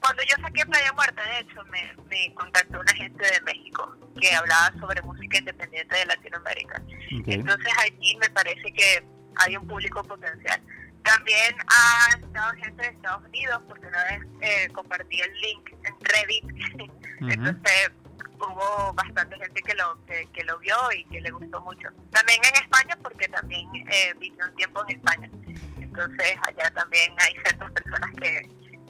Cuando 0.00 0.22
yo 0.22 0.34
saqué 0.40 0.64
Playa 0.64 0.92
Muerta, 0.94 1.22
de 1.22 1.40
hecho, 1.40 1.62
me, 1.64 1.94
me 2.08 2.34
contactó 2.34 2.80
una 2.80 2.92
gente 2.94 3.22
de 3.22 3.40
México 3.42 3.96
que 4.18 4.34
hablaba 4.34 4.72
sobre 4.80 5.02
música 5.02 5.38
independiente 5.38 5.94
de 5.94 6.06
Latinoamérica. 6.06 6.82
Ok. 7.20 7.26
Entonces 7.26 7.72
allí 7.78 8.16
me 8.16 8.30
parece 8.30 8.72
que 8.72 9.04
hay 9.36 9.56
un 9.56 9.66
público 9.66 10.02
potencial. 10.04 10.60
También 11.04 11.54
ha 11.68 12.16
estado 12.16 12.52
gente 12.62 12.82
de 12.82 12.88
Estados 12.88 13.24
Unidos, 13.24 13.62
porque 13.68 13.86
una 13.86 14.04
vez 14.04 14.20
eh, 14.42 14.68
compartí 14.72 15.20
el 15.20 15.32
link 15.40 15.70
en 15.84 15.94
Reddit, 16.00 16.44
entonces 17.20 17.90
hubo 18.46 18.92
bastante 18.94 19.36
gente 19.36 19.62
que 19.62 19.74
lo 19.74 20.04
que, 20.06 20.28
que 20.32 20.44
lo 20.44 20.58
vio 20.58 20.76
y 20.96 21.04
que 21.04 21.20
le 21.20 21.30
gustó 21.30 21.60
mucho. 21.60 21.88
También 22.10 22.40
en 22.44 22.62
España, 22.62 22.98
porque 23.02 23.28
también 23.28 23.68
eh, 23.74 24.14
viví 24.18 24.36
un 24.46 24.54
tiempo 24.56 24.82
en 24.88 24.96
España, 24.96 25.30
entonces 25.80 26.36
allá 26.42 26.70
también 26.72 27.12
hay 27.18 27.32
ciertas 27.42 27.70
personas 27.72 28.10
que 28.20 28.48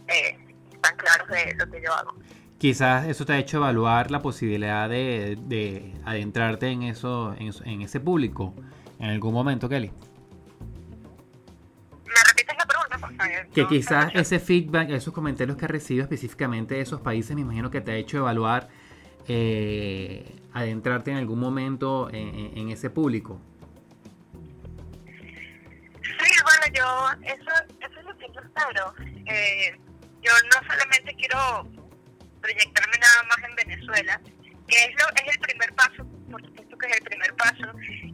eh, 0.09 0.39
están 0.73 0.97
claros 0.97 1.29
de 1.29 1.55
lo 1.55 1.71
que 1.71 1.83
yo 1.83 1.93
hago. 1.93 2.15
Quizás 2.59 3.07
eso 3.07 3.25
te 3.25 3.33
ha 3.33 3.39
hecho 3.39 3.57
evaluar 3.57 4.11
la 4.11 4.21
posibilidad 4.21 4.89
de, 4.89 5.39
de 5.41 5.95
adentrarte 6.05 6.69
en 6.69 6.83
eso, 6.83 7.35
en, 7.39 7.51
en 7.65 7.83
ese 7.83 8.01
público 8.01 8.55
en 8.99 9.09
algún 9.09 9.33
momento, 9.33 9.67
Kelly. 9.67 9.91
¿Me 12.05 12.15
repites 12.29 12.55
la 12.59 12.67
pregunta, 12.67 12.99
por 12.99 13.15
favor? 13.15 13.49
Que 13.55 13.67
quizás 13.67 14.13
ese 14.15 14.39
feedback, 14.39 14.91
esos 14.91 15.15
comentarios 15.15 15.57
que 15.57 15.65
has 15.65 15.71
recibido 15.71 16.03
específicamente 16.03 16.75
de 16.75 16.83
esos 16.83 17.01
países, 17.01 17.35
me 17.35 17.41
imagino 17.41 17.71
que 17.71 17.81
te 17.81 17.93
ha 17.93 17.97
hecho 17.97 18.19
evaluar 18.19 18.69
eh, 19.33 20.25
adentrarte 20.53 21.13
en 21.13 21.19
algún 21.19 21.39
momento 21.39 22.11
en, 22.13 22.69
ese 22.69 22.91
público. 22.91 23.41
Sí, 26.03 26.33
bueno, 26.43 26.67
yo, 26.75 27.11
eso, 27.23 27.53
eso 27.79 28.01
es 28.01 28.05
lo 28.05 28.19
que 28.19 28.27
yo 28.35 28.41
espero. 28.41 28.93
Eh, 29.27 29.79
yo 30.21 30.33
no 30.53 30.69
solamente 30.69 31.15
quiero 31.15 31.65
proyectarme 32.41 32.99
nada 32.99 33.23
más 33.29 33.39
en 33.49 33.55
Venezuela, 33.55 34.21
que 34.67 34.85
es, 34.85 34.91
lo, 34.99 35.09
es 35.15 35.37
el 35.37 35.41
primer 35.43 35.73
paso, 35.75 36.05
por 36.29 36.45
supuesto 36.45 36.77
que 36.79 36.87
es 36.89 36.97
el 36.97 37.05
primer 37.05 37.33
paso. 37.37 37.73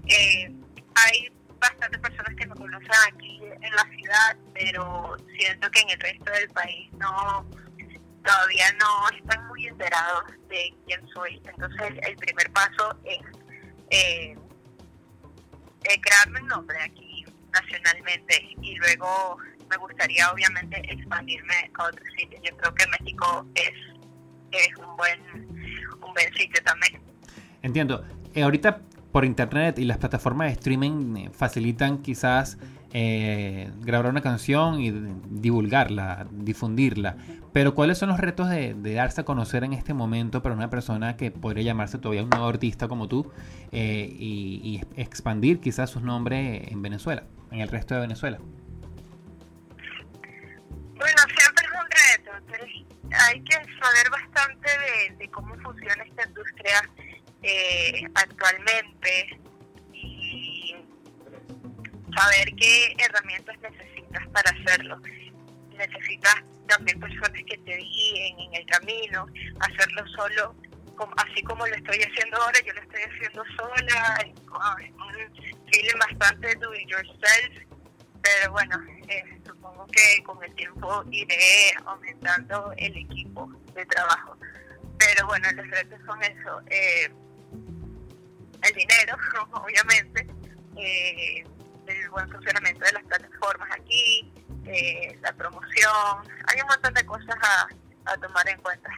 Eh, 0.09 0.53
hay 0.97 1.33
bastantes 1.59 1.99
personas 1.99 2.35
que 2.37 2.47
me 2.47 2.55
conocen 2.57 2.91
aquí 3.11 3.41
en 3.43 3.75
la 3.75 3.85
ciudad, 3.97 4.37
pero 4.53 5.17
siento 5.39 5.71
que 5.71 5.81
en 5.81 5.91
el 5.91 6.01
resto 6.01 6.31
del 6.31 6.51
país 6.51 6.93
no 6.93 7.47
todavía 8.27 8.67
no 8.81 9.17
están 9.17 9.47
muy 9.47 9.67
enterados 9.67 10.25
de 10.49 10.75
quién 10.87 11.07
soy. 11.15 11.41
Entonces, 11.45 11.95
el 12.03 12.17
primer 12.17 12.51
paso 12.53 12.99
es 13.05 13.19
eh, 13.91 14.37
eh, 15.85 16.01
crearme 16.01 16.43
un 16.43 16.49
nombre 16.49 16.77
aquí 16.83 17.25
nacionalmente 17.53 18.49
y 18.61 18.75
luego 18.77 19.39
me 19.71 19.77
gustaría 19.77 20.31
obviamente 20.31 20.81
expandirme 20.93 21.71
a 21.75 21.85
otros 21.85 22.07
sitios. 22.19 22.43
Yo 22.45 22.57
creo 22.57 22.75
que 22.75 22.87
México 22.99 23.47
es, 23.55 23.73
es 24.53 24.77
un 24.77 24.97
buen 24.97 25.47
un 26.07 26.13
buen 26.13 26.33
sitio 26.35 26.63
también. 26.65 27.01
Entiendo. 27.63 28.05
Eh, 28.35 28.43
ahorita 28.43 28.81
por 29.13 29.25
internet 29.25 29.79
y 29.79 29.85
las 29.85 29.99
plataformas 29.99 30.49
de 30.49 30.53
streaming 30.55 31.17
eh, 31.17 31.31
facilitan 31.31 32.03
quizás 32.03 32.59
eh, 32.99 33.71
grabar 33.81 34.11
una 34.11 34.23
canción 34.23 34.81
y 34.81 34.91
divulgarla, 34.91 36.27
difundirla. 36.31 37.19
Pero 37.53 37.75
¿cuáles 37.75 37.99
son 37.99 38.09
los 38.09 38.19
retos 38.19 38.49
de, 38.49 38.73
darse 38.95 39.21
a 39.21 39.25
conocer 39.27 39.65
en 39.65 39.75
este 39.75 39.93
momento 39.93 40.43
para 40.43 40.55
una 40.55 40.71
persona 40.71 41.19
que 41.19 41.31
podría 41.31 41.63
llamarse 41.63 41.99
todavía 41.99 42.23
un 42.23 42.31
nuevo 42.31 42.47
artista 42.47 42.89
como 42.89 43.07
tú 43.07 43.31
eh, 43.71 44.09
y, 44.11 44.81
expandir 44.97 45.61
quizás 45.61 45.91
su 45.91 46.01
nombre 46.01 46.73
en 46.73 46.81
Venezuela, 46.81 47.25
en 47.51 47.61
el 47.61 47.69
resto 47.69 47.95
de 47.95 48.01
Venezuela? 48.01 48.39
Bueno, 50.95 51.21
siempre 51.37 51.67
es 51.67 51.73
un 51.73 51.87
reto. 51.91 52.31
pero 52.51 52.65
hay 52.65 53.41
que 53.43 53.57
saber 53.57 54.11
bastante 54.11 54.71
de, 54.71 55.17
de 55.17 55.29
cómo 55.29 55.55
funciona 55.57 56.03
esta 56.03 56.27
industria 56.27 56.81
eh, 57.43 58.05
actualmente 58.15 59.39
saber 62.17 62.53
qué 62.57 62.95
herramientas 62.99 63.57
necesitas 63.61 64.27
para 64.29 64.51
hacerlo. 64.51 65.01
Necesitas 65.77 66.37
también 66.69 66.99
personas 66.99 67.43
que 67.47 67.59
te 67.59 67.77
guíen 67.77 68.41
en 68.41 68.55
el 68.55 68.67
camino, 68.67 69.27
hacerlo 69.61 70.07
solo, 70.17 70.55
así 71.17 71.43
como 71.43 71.67
lo 71.67 71.75
estoy 71.75 71.99
haciendo 71.99 72.37
ahora, 72.39 72.59
yo 72.65 72.73
lo 72.73 72.81
estoy 72.81 73.03
haciendo 73.03 73.45
sola, 73.57 74.19
un 74.97 75.67
feeling 75.73 75.99
bastante 75.99 76.55
do 76.57 76.75
it 76.75 76.89
yourself, 76.89 77.67
pero 78.23 78.53
bueno, 78.53 78.81
eh, 79.09 79.23
supongo 79.47 79.87
que 79.87 80.23
con 80.25 80.43
el 80.43 80.55
tiempo 80.55 81.05
iré 81.11 81.75
aumentando 81.85 82.73
el 82.79 82.97
equipo 82.97 83.49
de 83.75 83.87
trabajo. 83.87 84.37
Pero 84.99 85.27
bueno, 85.27 85.47
los 85.53 85.69
retos 85.69 86.01
son 86.07 86.23
eso, 86.23 86.61
eh, 86.71 87.11
el 88.63 88.75
dinero, 88.75 89.17
obviamente, 89.53 90.27
eh, 90.77 91.45
el 91.89 92.11
buen 92.11 92.29
funcionamiento 92.31 92.85
de 92.85 92.93
las 92.93 93.03
plataformas 93.05 93.69
aquí, 93.73 94.33
eh, 94.65 95.19
la 95.23 95.33
promoción, 95.33 95.93
hay 96.47 96.61
un 96.61 96.67
montón 96.69 96.95
de 96.95 97.05
cosas 97.07 97.37
a, 97.43 97.69
a 98.13 98.17
tomar 98.19 98.49
en 98.49 98.61
cuenta. 98.61 98.91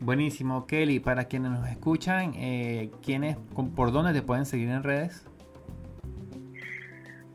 Buenísimo, 0.00 0.66
Kelly. 0.66 1.00
Para 1.00 1.24
quienes 1.24 1.50
nos 1.50 1.68
escuchan, 1.68 2.32
eh, 2.36 2.90
¿quiénes, 3.04 3.36
con- 3.54 3.74
¿por 3.74 3.90
dónde 3.92 4.12
te 4.12 4.22
pueden 4.22 4.46
seguir 4.46 4.68
en 4.68 4.82
redes? 4.82 5.24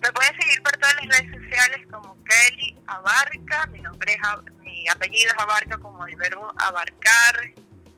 Me 0.01 0.11
pueden 0.11 0.35
seguir 0.41 0.61
por 0.63 0.71
todas 0.73 0.95
las 1.05 1.19
redes 1.19 1.41
sociales 1.41 1.87
como 1.91 2.17
Kelly 2.23 2.77
Abarca, 2.87 3.67
mi 3.67 3.79
nombre 3.81 4.13
es, 4.13 4.19
mi 4.59 4.87
apellido 4.89 5.31
es 5.31 5.39
Abarca 5.41 5.77
como 5.77 6.05
el 6.05 6.15
verbo 6.17 6.53
abarcar, 6.57 7.53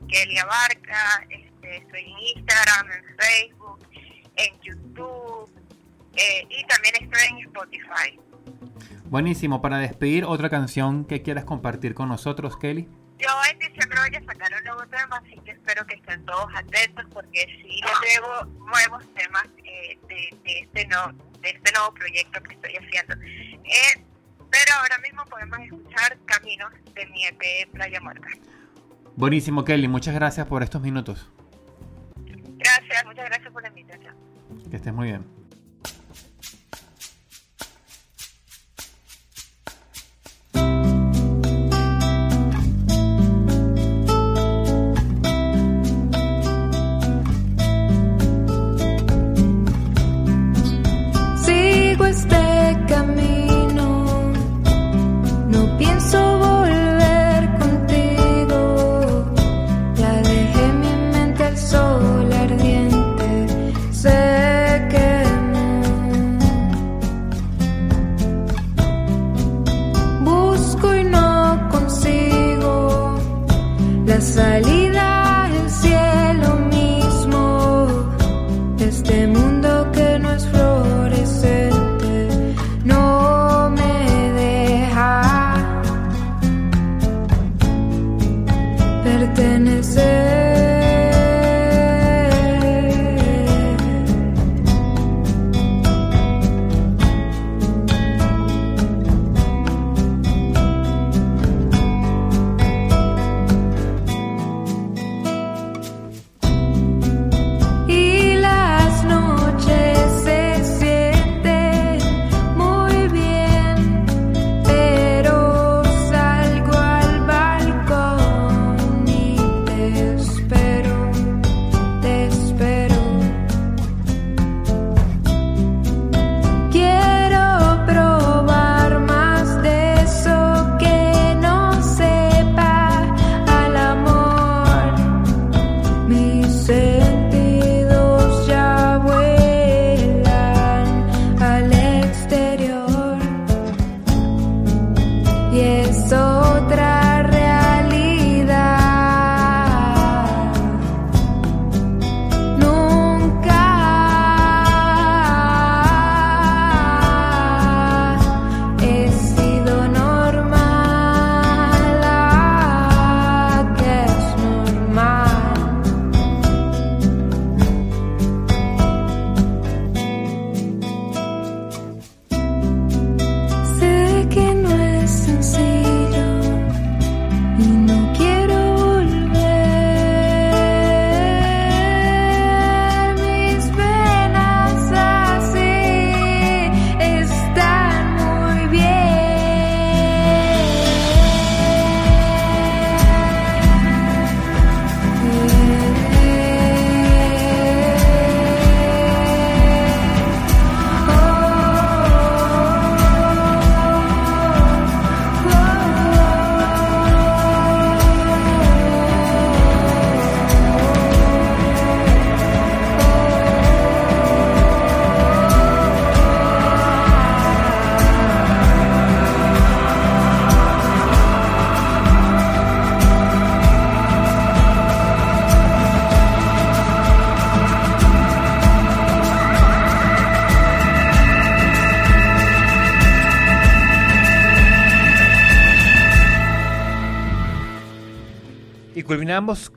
Kelly 0.07 0.37
Abarca, 0.37 1.25
este, 1.29 1.77
estoy 1.77 2.01
en 2.01 2.37
Instagram, 2.37 2.91
en 2.91 3.17
Facebook, 3.17 3.79
en 4.35 4.59
YouTube 4.61 5.24
eh, 6.15 6.47
y 6.49 6.65
también 6.65 6.95
estoy 7.01 7.21
en 7.29 7.45
Spotify. 7.47 8.19
Buenísimo. 9.05 9.61
Para 9.61 9.77
despedir, 9.77 10.25
otra 10.25 10.49
canción 10.49 11.05
que 11.05 11.21
quieras 11.21 11.45
compartir 11.45 11.93
con 11.93 12.09
nosotros, 12.09 12.57
Kelly. 12.57 12.87
Yo 13.17 13.29
en 13.49 13.59
diciembre 13.59 13.99
voy 13.99 14.15
a 14.15 14.25
sacar 14.25 14.51
un 14.57 14.63
nuevo 14.65 14.85
tema, 14.87 15.17
así 15.17 15.39
que 15.45 15.51
espero 15.51 15.85
que 15.87 15.95
estén 15.95 16.25
todos 16.25 16.47
atentos 16.53 17.05
porque 17.13 17.45
sí 17.61 17.79
debo 18.13 18.45
nuevos 18.65 19.13
temas 19.13 19.45
eh, 19.63 19.97
de, 20.09 20.37
de 20.43 20.59
este 20.59 20.85
no, 20.87 21.13
de 21.41 21.49
este 21.49 21.71
nuevo 21.71 21.93
proyecto 21.93 22.43
que 22.43 22.55
estoy 22.55 22.73
haciendo. 22.75 23.15
Eh, 23.63 24.03
pero 24.51 24.73
ahora 24.81 24.97
mismo 24.99 25.23
podemos 25.25 25.59
escuchar 25.59 26.17
Caminos 26.25 26.73
de 26.93 27.05
mi 27.07 27.25
EP 27.25 27.71
Playa 27.71 28.01
Muerta. 28.01 28.27
Buenísimo, 29.15 29.63
Kelly. 29.63 29.87
Muchas 29.87 30.13
gracias 30.13 30.45
por 30.47 30.61
estos 30.63 30.81
minutos. 30.81 31.29
Gracias, 32.57 33.05
muchas 33.05 33.25
gracias 33.25 33.51
por 33.53 33.61
la 33.61 33.69
invitación. 33.69 34.15
Que 34.69 34.75
estés 34.75 34.93
muy 34.93 35.07
bien. 35.07 35.44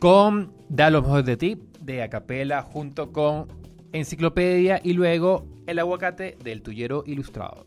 Con 0.01 0.55
Da 0.71 0.89
lo 0.89 1.03
mejor 1.03 1.25
de 1.25 1.37
ti, 1.37 1.59
de 1.83 2.03
Acapela, 2.03 2.62
junto 2.62 3.12
con 3.12 3.49
Enciclopedia 3.93 4.81
y 4.83 4.95
luego 4.95 5.47
El 5.66 5.79
aguacate 5.79 6.39
del 6.43 6.62
Tuyero 6.62 7.05
Ilustrado. 7.05 7.66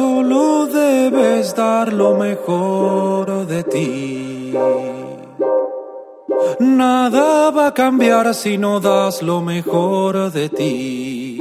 Solo 0.00 0.66
debes 0.66 1.54
dar 1.54 1.92
lo 1.92 2.14
mejor 2.14 3.46
de 3.46 3.62
ti. 3.64 4.54
Nada 6.58 7.50
va 7.50 7.66
a 7.66 7.74
cambiar 7.74 8.34
si 8.34 8.56
no 8.56 8.80
das 8.80 9.20
lo 9.20 9.42
mejor 9.42 10.32
de 10.32 10.48
ti. 10.48 11.38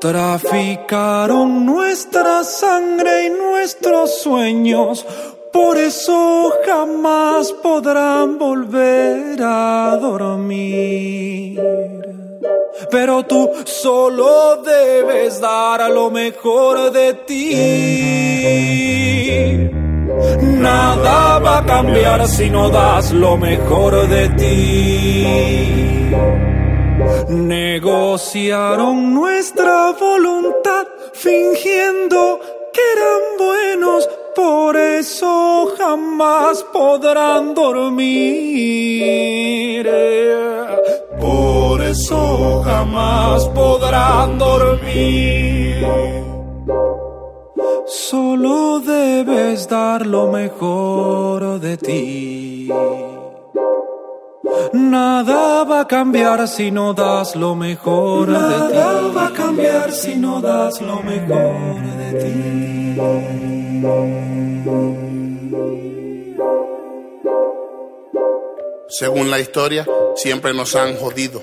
Traficaron 0.00 1.64
nuestra 1.64 2.42
sangre 2.42 3.26
y 3.26 3.30
nuestros 3.30 4.20
sueños, 4.22 5.06
por 5.52 5.78
eso 5.78 6.52
jamás 6.66 7.52
podrán 7.52 8.36
volver 8.36 9.40
a 9.40 9.96
dormir. 10.00 11.60
Pero 12.90 13.22
tú 13.24 13.50
solo 13.64 14.56
debes 14.62 15.40
dar 15.40 15.90
lo 15.90 16.10
mejor 16.10 16.90
de 16.92 17.14
ti. 17.14 17.52
Nada 20.40 21.38
va 21.38 21.58
a 21.58 21.64
cambiar 21.64 22.26
si 22.28 22.50
no 22.50 22.68
das 22.68 23.12
lo 23.12 23.36
mejor 23.36 24.08
de 24.08 24.28
ti. 24.30 25.26
Negociaron 27.28 29.14
nuestra 29.14 29.92
voluntad 29.92 30.86
fingiendo 31.12 32.40
que 32.72 32.80
eran 32.94 33.22
buenos, 33.38 34.08
por 34.34 34.76
eso 34.76 35.74
jamás 35.78 36.64
podrán 36.72 37.54
dormir. 37.54 38.82
Eso 41.92 42.62
jamás 42.64 43.44
podrán 43.48 44.38
dormir. 44.38 45.86
Solo 47.86 48.80
debes 48.80 49.68
dar 49.68 50.06
lo 50.06 50.28
mejor 50.28 51.60
de 51.60 51.76
ti. 51.76 52.70
Nada 54.72 55.64
va 55.64 55.80
a 55.80 55.86
cambiar 55.86 56.48
si 56.48 56.70
no 56.70 56.94
das 56.94 57.36
lo 57.36 57.54
mejor 57.54 58.26
de 58.26 58.38
ti. 58.38 58.74
Nada 58.74 59.12
va 59.14 59.26
a 59.26 59.32
cambiar 59.32 59.92
si 59.92 60.14
no 60.16 60.40
das 60.40 60.80
lo 60.80 61.02
mejor 61.02 61.76
de 62.00 62.10
ti. 62.22 62.32
Según 68.88 69.30
la 69.30 69.40
historia, 69.40 69.84
siempre 70.16 70.52
nos 70.54 70.74
han 70.76 70.96
jodido, 70.96 71.42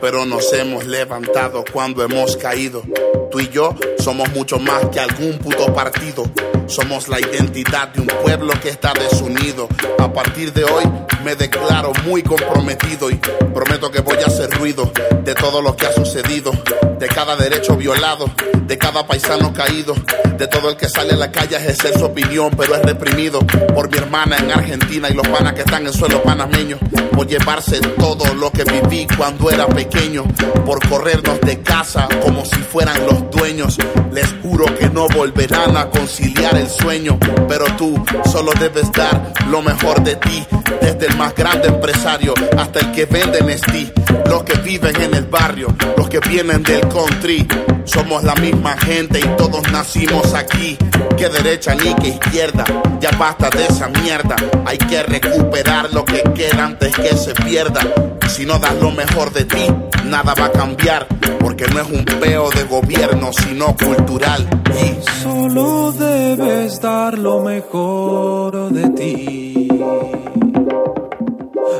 pero 0.00 0.24
nos 0.24 0.52
hemos 0.52 0.86
levantado 0.86 1.64
cuando 1.72 2.02
hemos 2.02 2.36
caído. 2.36 2.82
Tú 3.30 3.40
y 3.40 3.48
yo 3.48 3.74
somos 3.98 4.30
mucho 4.32 4.58
más 4.58 4.86
que 4.86 5.00
algún 5.00 5.38
puto 5.38 5.72
partido. 5.72 6.24
Somos 6.66 7.08
la 7.08 7.20
identidad 7.20 7.88
de 7.88 8.00
un 8.00 8.06
pueblo 8.06 8.52
que 8.60 8.70
está 8.70 8.92
desunido. 8.92 9.68
A 9.98 10.12
partir 10.12 10.52
de 10.52 10.64
hoy 10.64 10.84
me 11.24 11.34
declaro 11.36 11.92
muy 12.04 12.22
comprometido 12.22 13.10
y 13.10 13.16
prometo 13.54 13.90
que 13.90 14.00
voy 14.00 14.16
a 14.22 14.26
hacer 14.26 14.50
ruido 14.50 14.90
de 15.22 15.34
todo 15.34 15.62
lo 15.62 15.76
que 15.76 15.86
ha 15.86 15.92
sucedido, 15.92 16.52
de 16.98 17.08
cada 17.08 17.36
derecho 17.36 17.76
violado, 17.76 18.26
de 18.66 18.78
cada 18.78 19.06
paisano 19.06 19.52
caído, 19.52 19.94
de 20.36 20.46
todo 20.46 20.70
el 20.70 20.76
que 20.76 20.88
sale 20.88 21.12
a 21.12 21.16
la 21.16 21.30
calle 21.30 21.56
a 21.56 21.60
ejercer 21.60 21.98
su 21.98 22.04
opinión, 22.04 22.50
pero 22.56 22.74
es 22.74 22.82
reprimido 22.82 23.40
por 23.74 23.90
mi 23.90 23.98
hermana 23.98 24.38
en 24.38 24.50
Argentina 24.50 25.08
y 25.10 25.14
los 25.14 25.26
panas 25.28 25.52
que 25.54 25.60
están 25.60 25.86
en 25.86 25.92
suelo 25.92 26.22
panameño, 26.22 26.78
por 27.12 27.26
llevarse 27.26 27.80
todo 28.00 28.34
lo 28.34 28.50
que 28.50 28.64
viví 28.64 29.06
cuando 29.16 29.50
era 29.50 29.66
pequeño, 29.66 30.24
por 30.64 30.86
corrernos 30.88 31.40
de 31.42 31.60
casa 31.60 32.08
como 32.22 32.44
si 32.44 32.56
fueran 32.56 32.96
los 33.06 33.30
dueños. 33.30 33.76
Les 34.10 34.26
juro 34.42 34.64
que 34.76 34.88
no 34.88 35.06
volverán 35.08 35.76
a 35.76 35.90
conciliar 35.90 36.56
el 36.56 36.68
sueño, 36.68 37.18
pero 37.46 37.66
tú 37.76 38.02
solo 38.30 38.52
debes 38.58 38.90
dar 38.92 39.32
lo 39.48 39.62
mejor 39.62 40.02
de 40.02 40.16
ti, 40.16 40.46
desde 40.80 41.06
el 41.06 41.16
más 41.16 41.34
grande 41.34 41.68
empresario 41.68 42.34
hasta 42.56 42.80
el 42.80 42.90
que 42.92 43.04
vende 43.04 43.42
Nestí, 43.42 43.92
los 44.26 44.42
que 44.44 44.58
viven 44.60 44.96
en 45.00 45.14
el 45.14 45.26
barrio, 45.26 45.68
los 45.96 46.08
que 46.08 46.20
vienen 46.20 46.62
del 46.62 46.80
country. 46.88 47.46
Somos 47.84 48.22
la 48.22 48.34
misma 48.36 48.76
gente 48.78 49.18
y 49.18 49.36
todos 49.36 49.62
nacimos 49.72 50.32
aquí. 50.34 50.76
Que 51.16 51.28
derecha 51.28 51.74
ni 51.74 51.92
que 51.94 52.08
izquierda, 52.08 52.64
ya 53.00 53.10
basta 53.18 53.50
de 53.50 53.66
esa 53.66 53.88
mierda. 53.88 54.36
Hay 54.64 54.78
que 54.78 55.02
recuperar 55.02 55.92
lo 55.92 56.04
que 56.04 56.22
queda 56.34 56.66
antes 56.66 56.94
que 56.94 57.16
se 57.16 57.34
pierda. 57.34 57.80
Si 58.28 58.46
no 58.46 58.58
das 58.58 58.74
lo 58.80 58.90
mejor 58.90 59.32
de 59.32 59.44
ti, 59.44 59.66
nada 60.06 60.34
va 60.38 60.46
a 60.46 60.52
cambiar. 60.52 61.06
Porque 61.40 61.66
no 61.68 61.80
es 61.80 61.90
un 61.90 62.04
peo 62.04 62.50
de 62.50 62.64
gobierno, 62.64 63.32
sino 63.32 63.76
cultural. 63.76 64.48
Y 64.70 65.22
Solo 65.22 65.92
debes 65.92 66.80
dar 66.80 67.18
lo 67.18 67.40
mejor 67.40 68.70
de 68.70 68.88
ti. 68.90 69.68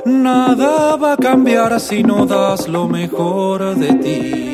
Nada 0.05 0.97
va 0.97 1.13
a 1.13 1.17
cambiar 1.17 1.81
si 1.81 2.03
no 2.03 2.27
das 2.27 2.69
lo 2.69 2.89
mejor 2.89 3.77
de 3.77 3.95
ti. 3.95 4.51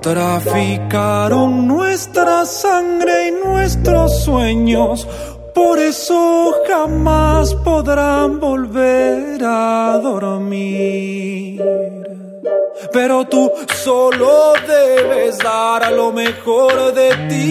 Traficaron 0.00 1.66
nuestra 1.66 2.44
sangre 2.46 3.28
y 3.28 3.46
nuestros 3.46 4.22
sueños, 4.22 5.06
por 5.58 5.76
eso 5.80 6.54
jamás 6.68 7.52
podrán 7.64 8.38
volver 8.38 9.42
a 9.42 9.98
dormir. 10.00 11.60
Pero 12.92 13.26
tú 13.26 13.50
solo 13.74 14.52
debes 14.66 15.38
dar 15.38 15.92
lo 15.92 16.12
mejor 16.12 16.94
de 17.00 17.08
ti. 17.28 17.46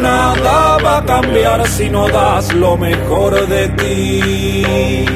Nada 0.00 0.78
va 0.84 0.98
a 0.98 1.04
cambiar 1.04 1.68
si 1.68 1.90
no 1.90 2.08
das 2.08 2.54
lo 2.54 2.78
mejor 2.78 3.46
de 3.54 3.68
ti. 3.80 5.06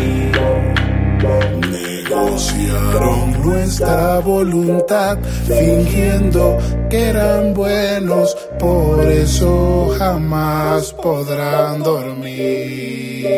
Negociaron 2.40 3.42
nuestra 3.42 4.20
voluntad, 4.20 5.18
fingiendo 5.46 6.56
que 6.88 7.08
eran 7.08 7.52
buenos, 7.54 8.34
por 8.58 9.04
eso 9.06 9.94
jamás 9.98 10.92
podrán 10.94 11.82
dormir. 11.82 13.30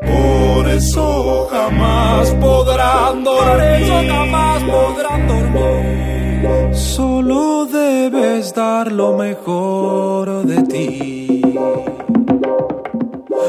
Por 0.00 0.68
eso 0.68 1.48
jamás 1.50 2.30
podrán 2.40 3.24
dormir. 3.24 4.08
jamás 4.08 4.62
podrán 4.62 5.26
dormir. 5.28 6.74
Solo 6.74 7.66
debes 7.66 8.54
dar 8.54 8.92
lo 8.92 9.16
mejor 9.16 10.44
de 10.46 10.62
ti. 10.62 11.42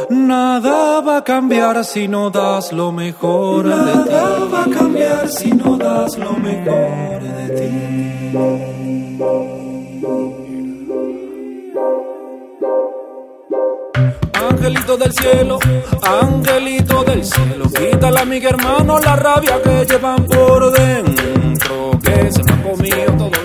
Nada 0.09 1.01
va 1.01 1.17
a 1.17 1.23
cambiar 1.23 1.83
si 1.85 2.07
no 2.07 2.29
das 2.29 2.71
lo 2.71 2.91
mejor 2.91 3.63
de 3.65 3.93
ti. 4.03 4.09
Nada 4.09 4.45
va 4.51 4.63
a 4.63 4.69
cambiar 4.69 5.29
si 5.29 5.51
no 5.51 5.77
das 5.77 6.17
lo 6.17 6.33
mejor 6.33 7.21
de 7.21 7.49
ti. 7.57 7.93
Angelito 14.33 14.97
del 14.97 15.13
cielo, 15.13 15.59
angelito 16.21 17.03
del 17.03 17.23
cielo, 17.23 17.65
quítale 17.69 18.19
a 18.19 18.25
mi 18.25 18.37
hermano 18.37 18.99
la 18.99 19.15
rabia 19.15 19.61
que 19.61 19.85
llevan 19.85 20.25
por 20.25 20.71
dentro, 20.71 21.91
que 22.01 22.31
se 22.31 22.43
me 22.43 22.51
han 22.53 22.61
comido 22.63 23.05
todo 23.17 23.42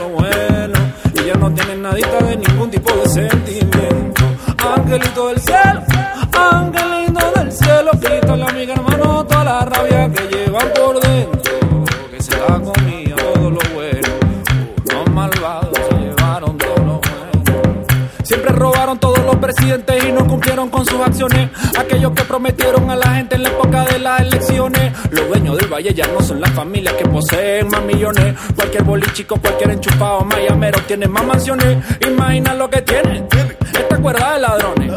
sus 20.99 21.07
acciones. 21.07 21.51
Aquellos 21.78 22.12
que 22.12 22.24
prometieron 22.24 22.90
a 22.90 22.96
la 22.96 23.11
gente 23.14 23.36
en 23.36 23.42
la 23.44 23.51
época 23.51 23.84
de 23.84 23.99
las 23.99 24.20
elecciones. 24.20 24.92
Los 25.11 25.28
dueños 25.28 25.57
del 25.57 25.72
valle 25.72 25.94
ya 25.94 26.07
no 26.09 26.20
son 26.20 26.40
las 26.40 26.51
familias 26.51 26.94
que 26.94 27.05
poseen 27.07 27.68
más 27.68 27.82
millones. 27.82 28.34
Cualquier 28.57 28.82
bolichico, 28.82 29.36
cualquier 29.40 29.70
enchufado, 29.70 30.24
mayamero 30.24 30.80
tiene 30.86 31.07
más 31.07 31.24
mansiones. 31.24 31.78
Imagina 32.07 32.55
lo 32.55 32.68
que 32.68 32.82
tienen. 32.82 33.26
Esta 33.72 33.96
cuerda 33.99 34.34
de 34.34 34.40
ladrones. 34.40 34.92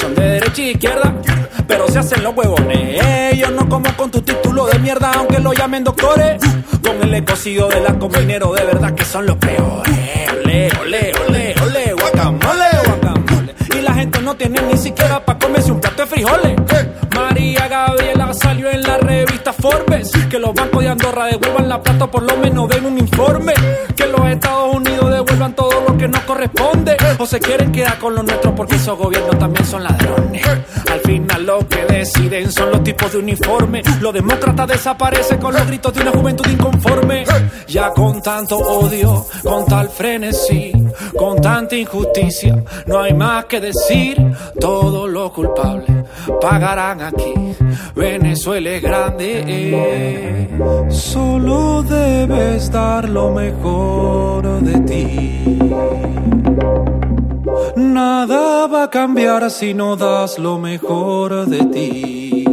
Son 0.00 0.14
de 0.14 0.22
derecha 0.22 0.62
y 0.62 0.70
izquierda, 0.70 1.14
pero 1.66 1.86
se 1.88 1.98
hacen 1.98 2.22
los 2.22 2.34
huevones. 2.34 3.02
Ellos 3.32 3.52
no 3.52 3.68
como 3.68 3.94
con 3.96 4.10
tu 4.10 4.22
título 4.22 4.66
de 4.66 4.78
mierda, 4.78 5.12
aunque 5.14 5.38
lo 5.38 5.52
llamen 5.52 5.84
doctores. 5.84 6.40
Con 6.82 7.00
el 7.02 7.14
ecocidio 7.14 7.68
de 7.68 7.80
la 7.80 7.98
combinero, 7.98 8.52
de 8.52 8.64
verdad 8.64 8.94
que 8.94 9.04
son 9.04 9.26
los 9.26 9.36
peores. 9.36 9.94
Ole, 10.32 10.70
ole, 10.80 11.11
no 14.32 14.38
tiene 14.38 14.62
ni 14.62 14.78
siquiera 14.78 15.22
para 15.22 15.38
comerse 15.38 15.70
un 15.70 15.78
plato 15.78 16.02
de 16.02 16.06
frijoles. 16.08 16.56
María 17.14 17.68
Gabriela 17.68 18.32
salió 18.32 18.70
en 18.70 18.82
la 18.82 18.96
revista 18.96 19.52
Forbes. 19.52 20.10
Que 20.30 20.38
los 20.38 20.54
bancos 20.54 20.82
de 20.82 20.88
Andorra 20.88 21.26
devuelvan 21.26 21.68
la 21.68 21.82
plata, 21.82 22.10
por 22.10 22.22
lo 22.22 22.38
menos 22.38 22.66
den 22.70 22.86
un 22.86 22.98
informe. 22.98 23.52
Que 23.94 24.06
los 24.06 24.26
Estados 24.26 24.74
Unidos 24.74 25.10
devuelvan 25.10 25.54
todo 25.54 25.84
lo 25.86 25.98
que 25.98 26.08
nos 26.08 26.20
corresponde. 26.20 26.96
O 27.18 27.26
se 27.26 27.40
quieren 27.40 27.72
quedar 27.72 27.98
con 27.98 28.14
lo 28.14 28.22
nuestro 28.22 28.54
porque 28.54 28.76
esos 28.76 28.96
gobiernos 28.96 29.38
también 29.38 29.66
son 29.66 29.84
ladrones. 29.84 30.46
Al 30.90 31.00
final 31.00 31.44
lo 31.44 31.58
deciden 32.02 32.50
son 32.50 32.70
los 32.72 32.82
tipos 32.82 33.12
de 33.12 33.18
uniforme. 33.18 33.80
Los 34.00 34.12
demócratas 34.12 34.66
desaparecen 34.66 35.38
con 35.38 35.54
los 35.54 35.64
gritos 35.68 35.94
de 35.94 36.00
una 36.00 36.10
juventud 36.10 36.44
inconforme. 36.50 37.24
Ya 37.68 37.90
con 37.90 38.20
tanto 38.20 38.56
odio, 38.56 39.24
con 39.44 39.64
tal 39.66 39.88
frenesí, 39.88 40.72
con 41.16 41.40
tanta 41.40 41.76
injusticia, 41.76 42.62
no 42.86 43.00
hay 43.00 43.14
más 43.14 43.44
que 43.44 43.60
decir. 43.60 44.16
Todos 44.58 45.08
los 45.08 45.30
culpables 45.30 46.04
pagarán 46.40 47.02
aquí. 47.02 47.34
Venezuela 47.94 48.70
es 48.70 48.82
grande. 48.82 49.44
eh. 49.46 50.48
Solo 50.90 51.84
debes 51.84 52.70
dar 52.72 53.08
lo 53.08 53.30
mejor 53.30 54.60
de 54.60 54.80
ti. 54.80 55.58
Nada 57.74 58.68
va 58.68 58.84
a 58.84 58.90
cambiar 58.90 59.50
si 59.50 59.74
no 59.74 59.96
das 59.96 60.38
lo 60.38 60.58
mejor 60.58 61.46
de 61.46 61.64
ti. 61.64 62.44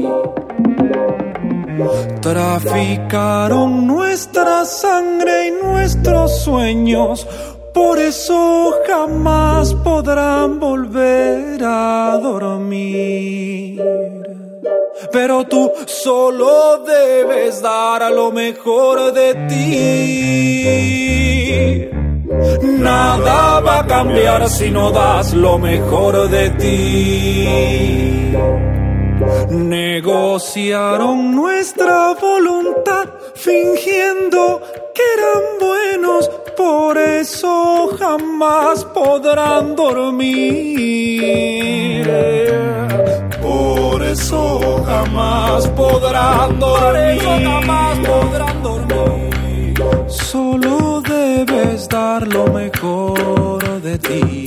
Traficaron 2.22 3.86
nuestra 3.86 4.66
sangre 4.66 5.48
y 5.48 5.52
nuestros 5.64 6.42
sueños, 6.42 7.28
por 7.72 8.00
eso 8.00 8.74
jamás 8.88 9.76
podrán 9.76 10.60
volver 10.60 11.64
a 11.64 12.20
dormir. 12.22 13.80
Pero 15.12 15.46
tú 15.46 15.72
solo 15.86 16.80
debes 16.80 17.62
dar 17.62 18.02
a 18.02 18.10
lo 18.10 18.32
mejor 18.32 19.14
de 19.14 19.36
ti. 19.48 21.29
Nada 22.30 23.60
va 23.60 23.80
a 23.80 23.88
cambiar 23.88 24.48
si 24.50 24.70
no 24.70 24.92
das 24.92 25.34
lo 25.34 25.58
mejor 25.58 26.30
de 26.30 26.50
ti. 26.52 27.48
Negociaron 29.50 31.36
nuestra 31.36 32.14
voluntad 32.14 33.10
fingiendo 33.34 34.62
que 34.94 35.02
eran 35.18 35.44
buenos, 35.60 36.30
por 36.56 36.98
eso 36.98 37.90
jamás 37.98 38.86
podrán 38.86 39.76
dormir. 39.76 40.80
Por 43.42 44.04
eso 44.04 44.84
jamás 44.86 45.68
podrán 45.70 46.60
dormir. 46.60 47.22
jamás 47.24 47.98
podrán 48.08 48.64
dormir. 48.64 49.29
Solo 50.08 51.02
debes 51.02 51.88
dar 51.88 52.28
lo 52.28 52.48
mejor 52.48 53.82
de 53.82 53.98
ti. 53.98 54.46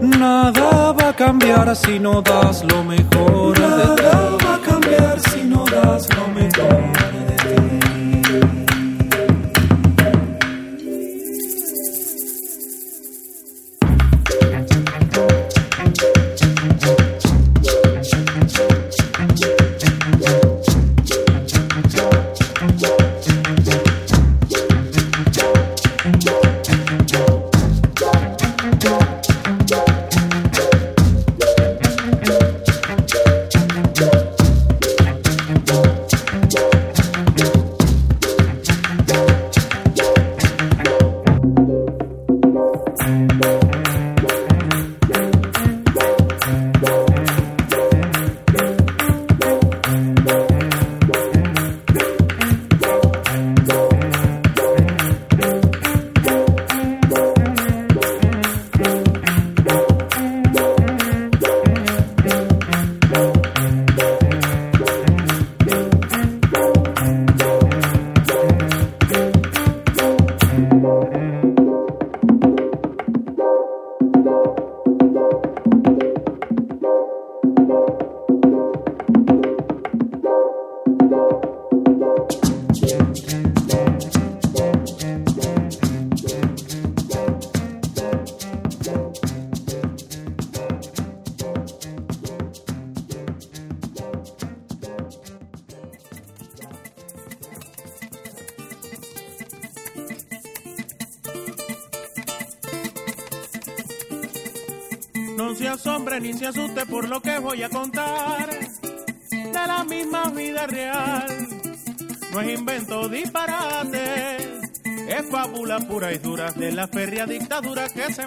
Nada 0.00 0.92
va 0.92 1.08
a 1.08 1.12
cambiar 1.12 1.74
si 1.76 1.98
no 1.98 2.22
das 2.22 2.64
lo 2.64 2.84
mejor 2.84 3.54
de 3.54 3.62
ti. 3.62 4.02
Nada 4.02 4.36
va 4.44 4.54
a 4.54 4.60
cambiar 4.60 5.20
si 5.20 5.42
no 5.44 5.64
das 5.64 6.08
lo 6.16 6.28
mejor 6.28 6.95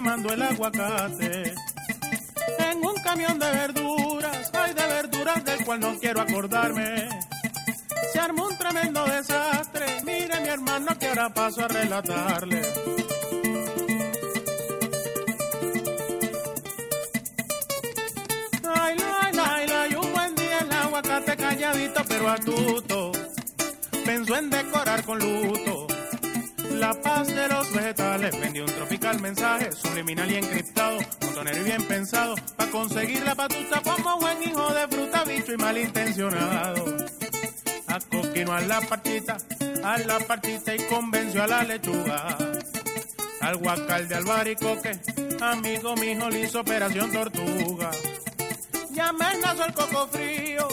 que 0.00 0.02
se 0.02 0.02
mandó 0.02 0.32
el 0.32 0.42
aguacate. 0.42 1.54
En 2.58 2.78
un 2.78 2.94
camión 3.02 3.38
de 3.38 3.50
verduras, 3.50 4.50
hay 4.54 4.74
de 4.74 4.86
verduras 4.86 5.44
del 5.44 5.64
cual 5.64 5.80
no 5.80 5.98
quiero 5.98 6.20
acordarme. 6.20 7.08
Se 8.12 8.18
armó 8.18 8.46
un 8.46 8.56
tremendo 8.56 9.04
desastre. 9.06 9.86
Mire 10.04 10.40
mi 10.40 10.48
hermano 10.48 10.98
que 10.98 11.08
ahora 11.08 11.28
paso 11.30 11.64
a 11.64 11.68
relatarle. 11.68 12.62
Ay, 18.72 18.96
la, 18.98 19.30
la, 19.32 19.66
la, 19.66 19.88
y 19.88 19.94
un 19.94 20.12
buen 20.12 20.34
día 20.34 20.58
el 20.60 20.72
aguacate 20.72 21.36
calladito 21.36 22.02
pero 22.08 22.28
astuto 22.28 23.12
pensó 24.04 24.36
en 24.36 24.50
decorar 24.50 25.04
con 25.04 25.18
luto 25.18 25.79
la 26.80 26.94
paz 26.94 27.28
de 27.28 27.48
los 27.48 27.72
vegetales. 27.72 28.40
Vendió 28.40 28.64
un 28.64 28.72
tropical 28.72 29.20
mensaje 29.20 29.70
subliminal 29.72 30.30
y 30.30 30.36
encriptado, 30.36 30.98
montonero 31.22 31.60
y 31.60 31.64
bien 31.64 31.84
pensado, 31.84 32.34
para 32.56 32.70
conseguir 32.70 33.22
la 33.22 33.34
patuta 33.34 33.80
como 33.82 34.18
buen 34.18 34.42
hijo 34.42 34.72
de 34.72 34.88
fruta, 34.88 35.24
bicho 35.24 35.52
y 35.52 35.56
malintencionado. 35.58 36.96
Acoquinó 37.86 38.52
a 38.52 38.60
la 38.62 38.80
partita, 38.80 39.36
a 39.84 39.98
la 39.98 40.18
partita 40.20 40.74
y 40.74 40.78
convenció 40.84 41.42
a 41.42 41.46
la 41.46 41.62
lechuga. 41.64 42.38
Al 43.40 43.56
guacal 43.56 44.08
de 44.08 44.14
Albaricoque, 44.14 45.00
amigo 45.40 45.94
mío 45.96 46.30
le 46.30 46.40
hizo 46.40 46.60
operación 46.60 47.12
tortuga. 47.12 47.90
Ya 48.92 49.08
amenazó 49.08 49.64
el 49.66 49.72
coco 49.72 50.08
frío, 50.08 50.68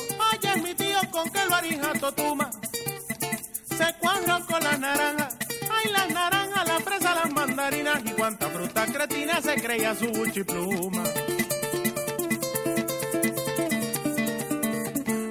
mi 0.64 0.74
tío 0.74 1.00
con 1.12 1.30
que 1.30 1.46
lo 1.46 1.56
arija 1.56 1.94
totuma. 1.94 2.50
Se 3.78 3.94
cuadró 4.00 4.46
con 4.46 4.64
las 4.64 4.80
naranjas, 4.80 5.37
ay 5.78 5.92
las 5.92 6.10
naranjas, 6.10 6.68
la 6.68 6.80
fresa, 6.80 7.16
las 7.16 7.32
mandarinas 7.32 8.02
y 8.06 8.10
cuánta 8.12 8.48
fruta 8.50 8.86
cretina 8.86 9.42
se 9.42 9.56
creía 9.56 9.96
su 9.96 10.08
buchipluma. 10.08 11.04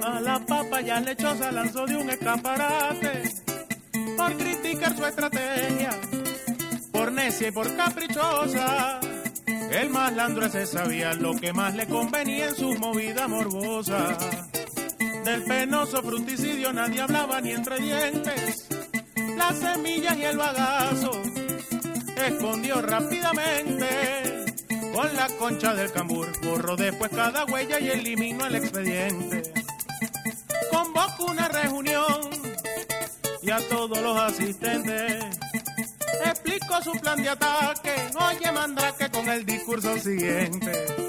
A 0.05 0.20
la 0.20 0.38
papaya 0.40 1.01
lechosa 1.01 1.53
lanzó 1.53 1.86
de 1.86 1.97
un 1.97 2.11
escaparate 2.11 3.22
por 4.16 4.36
criticar 4.36 4.97
su 4.97 5.05
estrategia, 5.05 5.90
por 6.92 7.12
necia 7.12 7.49
y 7.49 7.51
por 7.51 7.76
caprichosa. 7.76 9.01
El 9.70 9.90
malandro 9.90 10.47
ese 10.47 10.66
sabía 10.66 11.12
lo 11.14 11.34
que 11.36 11.53
más 11.53 11.74
le 11.74 11.86
convenía 11.86 12.49
en 12.49 12.55
su 12.55 12.72
movida 12.78 13.28
morbosa. 13.28 14.16
Del 15.24 15.42
penoso 15.42 16.03
fruticidio 16.03 16.72
nadie 16.72 17.01
hablaba 17.01 17.40
ni 17.40 17.51
entre 17.51 17.78
dientes. 17.80 18.75
Las 19.37 19.59
semillas 19.59 20.16
y 20.16 20.24
el 20.24 20.37
bagazo 20.37 21.11
escondió 22.26 22.82
rápidamente. 22.82 24.55
Con 24.95 25.14
la 25.14 25.28
concha 25.39 25.74
del 25.74 25.93
cambur 25.93 26.28
borró 26.43 26.76
después 26.76 27.11
cada 27.11 27.45
huella 27.45 27.78
y 27.78 27.91
eliminó 27.91 28.47
el 28.47 28.57
expediente. 28.57 29.43
Convocó 30.70 31.26
una 31.26 31.49
reunión 31.49 32.30
y 33.43 33.51
a 33.51 33.59
todos 33.68 34.01
los 34.01 34.18
asistentes 34.18 35.24
explicó 36.24 36.82
su 36.82 36.93
plan 37.01 37.22
de 37.22 37.28
ataque. 37.28 37.93
Oye, 38.18 38.53
Mandrake 38.53 39.11
con 39.11 39.28
el 39.28 39.45
discurso 39.45 39.99
siguiente. 39.99 41.05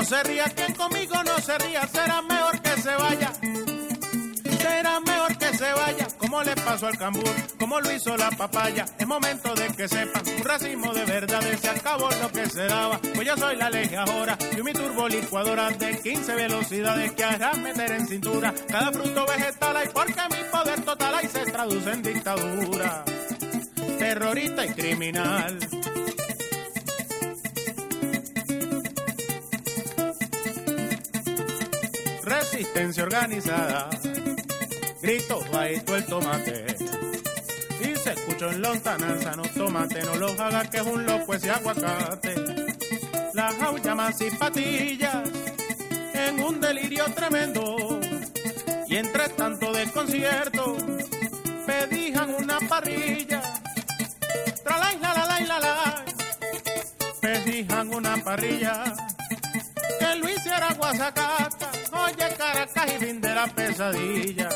No 0.00 0.06
se 0.06 0.22
ría, 0.22 0.44
quien 0.44 0.72
conmigo 0.72 1.14
no 1.24 1.38
se 1.40 1.58
ría, 1.58 1.86
será 1.86 2.22
mejor 2.22 2.58
que 2.62 2.80
se 2.80 2.94
vaya. 2.94 3.32
Será 4.58 5.00
mejor 5.00 5.36
que 5.36 5.58
se 5.58 5.72
vaya, 5.74 6.08
como 6.16 6.42
le 6.42 6.54
pasó 6.56 6.86
al 6.86 6.96
cambur, 6.96 7.30
como 7.58 7.80
lo 7.80 7.92
hizo 7.92 8.16
la 8.16 8.30
papaya. 8.30 8.86
Es 8.98 9.06
momento 9.06 9.54
de 9.54 9.66
que 9.68 9.86
sepan, 9.88 10.22
un 10.26 10.42
racismo 10.42 10.94
de 10.94 11.04
verdad, 11.04 11.42
se 11.60 11.68
acabó 11.68 12.08
lo 12.22 12.32
que 12.32 12.48
se 12.48 12.64
daba. 12.64 12.98
Pues 13.14 13.26
yo 13.26 13.36
soy 13.36 13.56
la 13.56 13.68
ley 13.68 13.94
ahora, 13.94 14.38
y 14.56 14.62
mi 14.62 14.72
turbo 14.72 15.06
licuadora 15.06 15.68
de 15.68 16.00
15 16.00 16.34
velocidades 16.34 17.12
que 17.12 17.24
hará 17.24 17.52
meter 17.52 17.90
en 17.90 18.08
cintura. 18.08 18.54
Cada 18.68 18.90
fruto 18.92 19.26
vegetal 19.26 19.76
hay 19.76 19.88
porque 19.88 20.20
mi 20.30 20.50
poder 20.50 20.80
total 20.82 21.14
ahí 21.14 21.28
se 21.28 21.44
traduce 21.44 21.90
en 21.90 22.02
dictadura. 22.02 23.04
Terrorista 23.98 24.64
y 24.64 24.72
criminal. 24.72 25.58
Resistencia 32.60 33.04
organizada 33.04 33.88
grito 35.00 35.40
bajito 35.50 35.96
el 35.96 36.04
tomate. 36.04 36.76
Si 37.78 37.96
se 37.96 38.12
escuchó 38.12 38.50
en 38.50 38.60
lontananza, 38.60 39.34
no 39.34 39.44
tomate, 39.44 40.02
no 40.02 40.16
lo 40.16 40.26
haga 40.26 40.68
que 40.68 40.76
es 40.76 40.82
un 40.82 41.06
loco 41.06 41.32
ese 41.32 41.50
aguacate. 41.50 42.34
Las 43.32 43.58
más 43.96 44.20
y 44.20 44.30
patillas 44.32 45.26
en 46.12 46.42
un 46.42 46.60
delirio 46.60 47.06
tremendo. 47.14 47.98
Y 48.86 48.96
entre 48.96 49.30
tanto 49.30 49.72
desconcierto, 49.72 50.76
pedijan 51.64 52.34
una 52.34 52.58
parrilla. 52.68 53.40
Tralay, 54.62 54.98
la 54.98 55.14
la 55.14 55.24
la 55.24 55.40
la 55.46 55.60
la. 55.60 56.04
Pedijan 57.22 57.94
una 57.94 58.22
parrilla. 58.22 58.84
Que 59.98 60.14
lo 60.16 60.28
hiciera 60.28 60.74
Guasacaca. 60.74 61.69
Oye, 62.10 62.34
Caracas 62.36 62.86
y 62.86 63.04
fin 63.04 63.20
de 63.20 63.34
la 63.34 63.46
pesadilla. 63.46 64.48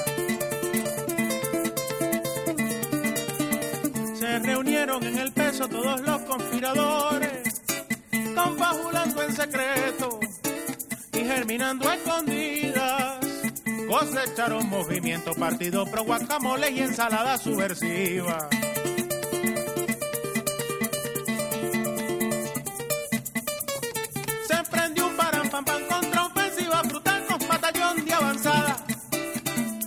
Se 4.14 4.38
reunieron 4.40 5.04
en 5.04 5.18
el 5.18 5.32
peso 5.32 5.68
todos 5.68 6.00
los 6.00 6.22
conspiradores, 6.22 7.62
confabulando 8.34 9.22
en 9.22 9.36
secreto 9.36 10.20
y 11.12 11.18
germinando 11.18 11.92
escondidas. 11.92 13.18
Cosecharon 13.88 14.68
movimiento, 14.68 15.34
partido 15.34 15.86
pro 15.86 16.04
guacamole 16.04 16.70
y 16.70 16.80
ensalada 16.80 17.38
subversiva. 17.38 18.48
Avanzada. 28.12 28.76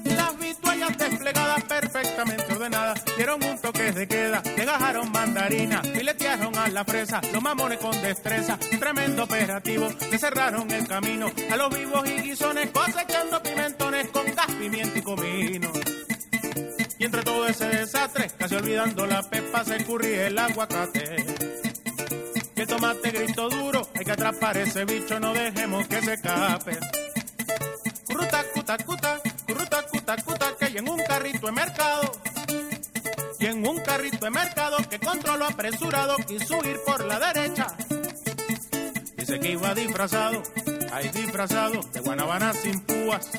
Las 0.04 0.40
vituallas 0.40 0.98
desplegadas 0.98 1.64
perfectamente 1.64 2.54
ordenadas 2.54 3.04
dieron 3.16 3.44
un 3.44 3.60
toque 3.60 3.92
de 3.92 4.08
queda, 4.08 4.42
dejaron 4.42 5.12
mandarina, 5.12 5.82
filetearon 5.84 6.58
a 6.58 6.68
la 6.70 6.84
fresa, 6.84 7.22
los 7.34 7.42
mamones 7.42 7.80
con 7.80 8.02
destreza, 8.02 8.58
tremendo 8.80 9.24
operativo, 9.24 9.90
le 10.10 10.18
cerraron 10.18 10.70
el 10.72 10.88
camino 10.88 11.32
a 11.52 11.56
los 11.58 11.78
vivos 11.78 12.10
y 12.10 12.22
guisones 12.22 12.72
cosechando 12.72 13.42
pimentones 13.44 14.08
con 14.10 14.26
gas, 14.26 14.48
pimienta 14.60 14.98
y 14.98 15.02
comino. 15.02 15.72
Y 17.00 17.06
entre 17.06 17.22
todo 17.24 17.48
ese 17.48 17.68
desastre, 17.68 18.32
casi 18.38 18.56
olvidando 18.56 19.06
la 19.06 19.22
pepa, 19.22 19.64
se 19.64 19.76
escurría 19.78 20.28
el 20.28 20.38
aguacate. 20.40 21.16
El 22.56 22.66
tomate 22.66 23.12
grito 23.12 23.50
duro, 23.50 23.88
hay 23.94 24.04
que 24.04 24.12
atrapar 24.12 24.58
ese 24.58 24.84
bicho, 24.84 25.20
no 25.20 25.32
dejemos 25.32 25.88
que 25.88 26.02
se 26.02 26.14
escape. 26.14 26.80
Cuta, 28.68 28.84
cuta, 28.84 29.82
cuta, 29.88 30.16
cuta, 30.24 30.56
que 30.60 30.66
hay 30.66 30.78
en 30.78 30.90
un 30.90 31.02
carrito 31.06 31.46
de 31.46 31.54
mercado. 31.54 32.12
Y 33.40 33.46
en 33.46 33.66
un 33.66 33.80
carrito 33.80 34.26
de 34.26 34.30
mercado 34.30 34.76
que 34.90 35.00
controló 35.00 35.46
apresurado 35.46 36.18
quiso 36.28 36.58
ir 36.66 36.78
por 36.86 37.06
la 37.06 37.18
derecha. 37.32 37.68
Dice 39.16 39.40
que 39.40 39.52
iba 39.52 39.74
disfrazado, 39.74 40.44
hay 40.92 41.08
disfrazado 41.08 41.80
de 41.94 42.02
guanabana 42.02 42.54
sin 42.56 42.82
púas. 42.82 43.30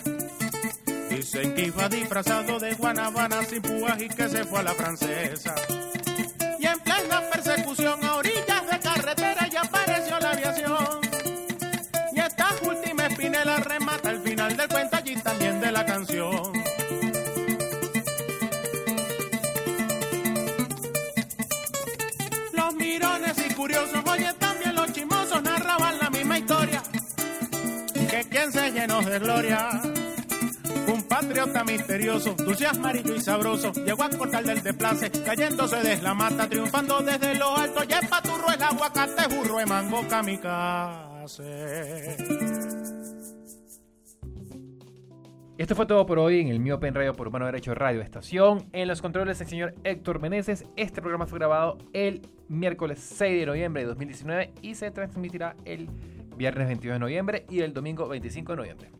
Dicen 1.10 1.54
que 1.54 1.66
iba 1.66 1.90
disfrazado 1.90 2.58
de 2.58 2.72
guanabana 2.72 3.44
sin 3.44 3.60
púas 3.60 4.00
y 4.00 4.08
que 4.08 4.30
se 4.30 4.44
fue 4.44 4.60
a 4.60 4.62
la 4.62 4.72
francesa. 4.72 5.54
Y 6.58 6.66
en 6.66 6.80
plena 6.80 7.20
persecución 7.30 8.02
final 14.48 14.56
del 14.56 14.68
cuento 14.68 14.96
allí 14.96 15.14
también 15.16 15.60
de 15.60 15.72
la 15.72 15.84
canción. 15.84 16.52
Los 22.52 22.74
mirones 22.74 23.36
y 23.46 23.54
curiosos, 23.54 24.02
oye 24.06 24.32
también 24.38 24.74
los 24.74 24.90
chimosos 24.92 25.42
narraban 25.42 25.98
la 25.98 26.08
misma 26.10 26.38
historia. 26.38 26.82
Que 28.10 28.24
quien 28.30 28.50
se 28.52 28.70
llenó 28.70 29.02
de 29.02 29.18
gloria. 29.18 29.82
Un 30.86 31.02
patriota 31.02 31.64
misterioso, 31.64 32.32
dulce, 32.34 32.66
amarillo 32.66 33.14
y 33.14 33.20
sabroso, 33.20 33.72
llegó 33.72 34.04
a 34.04 34.08
cortar 34.08 34.44
del 34.44 34.62
desplace, 34.62 35.10
cayéndose 35.10 35.76
de 35.76 36.00
la 36.00 36.14
mata, 36.14 36.48
triunfando 36.48 37.00
desde 37.00 37.34
lo 37.34 37.54
alto, 37.54 37.84
y 37.86 37.92
el 37.92 38.08
paturro, 38.08 38.50
el 38.50 38.62
aguacate, 38.62 39.26
burro, 39.34 39.58
de 39.58 39.66
mango, 39.66 40.08
kamikaze. 40.08 41.38
Esto 45.58 45.74
fue 45.74 45.86
todo 45.86 46.06
por 46.06 46.20
hoy 46.20 46.38
en 46.38 46.46
el 46.46 46.60
Miope 46.60 46.86
en 46.86 46.94
Radio 46.94 47.14
por 47.14 47.26
Humano 47.26 47.46
Derecho 47.46 47.74
Radio 47.74 48.00
Estación. 48.00 48.68
En 48.72 48.86
los 48.86 49.02
controles 49.02 49.40
el 49.40 49.48
señor 49.48 49.74
Héctor 49.82 50.20
Meneses. 50.20 50.64
Este 50.76 51.00
programa 51.00 51.26
fue 51.26 51.40
grabado 51.40 51.78
el 51.92 52.22
miércoles 52.46 53.00
6 53.00 53.40
de 53.40 53.46
noviembre 53.46 53.82
de 53.82 53.88
2019 53.88 54.52
y 54.62 54.76
se 54.76 54.92
transmitirá 54.92 55.56
el 55.64 55.88
viernes 56.36 56.68
22 56.68 56.94
de 56.94 56.98
noviembre 57.00 57.44
y 57.50 57.58
el 57.62 57.74
domingo 57.74 58.06
25 58.06 58.52
de 58.52 58.56
noviembre. 58.56 58.90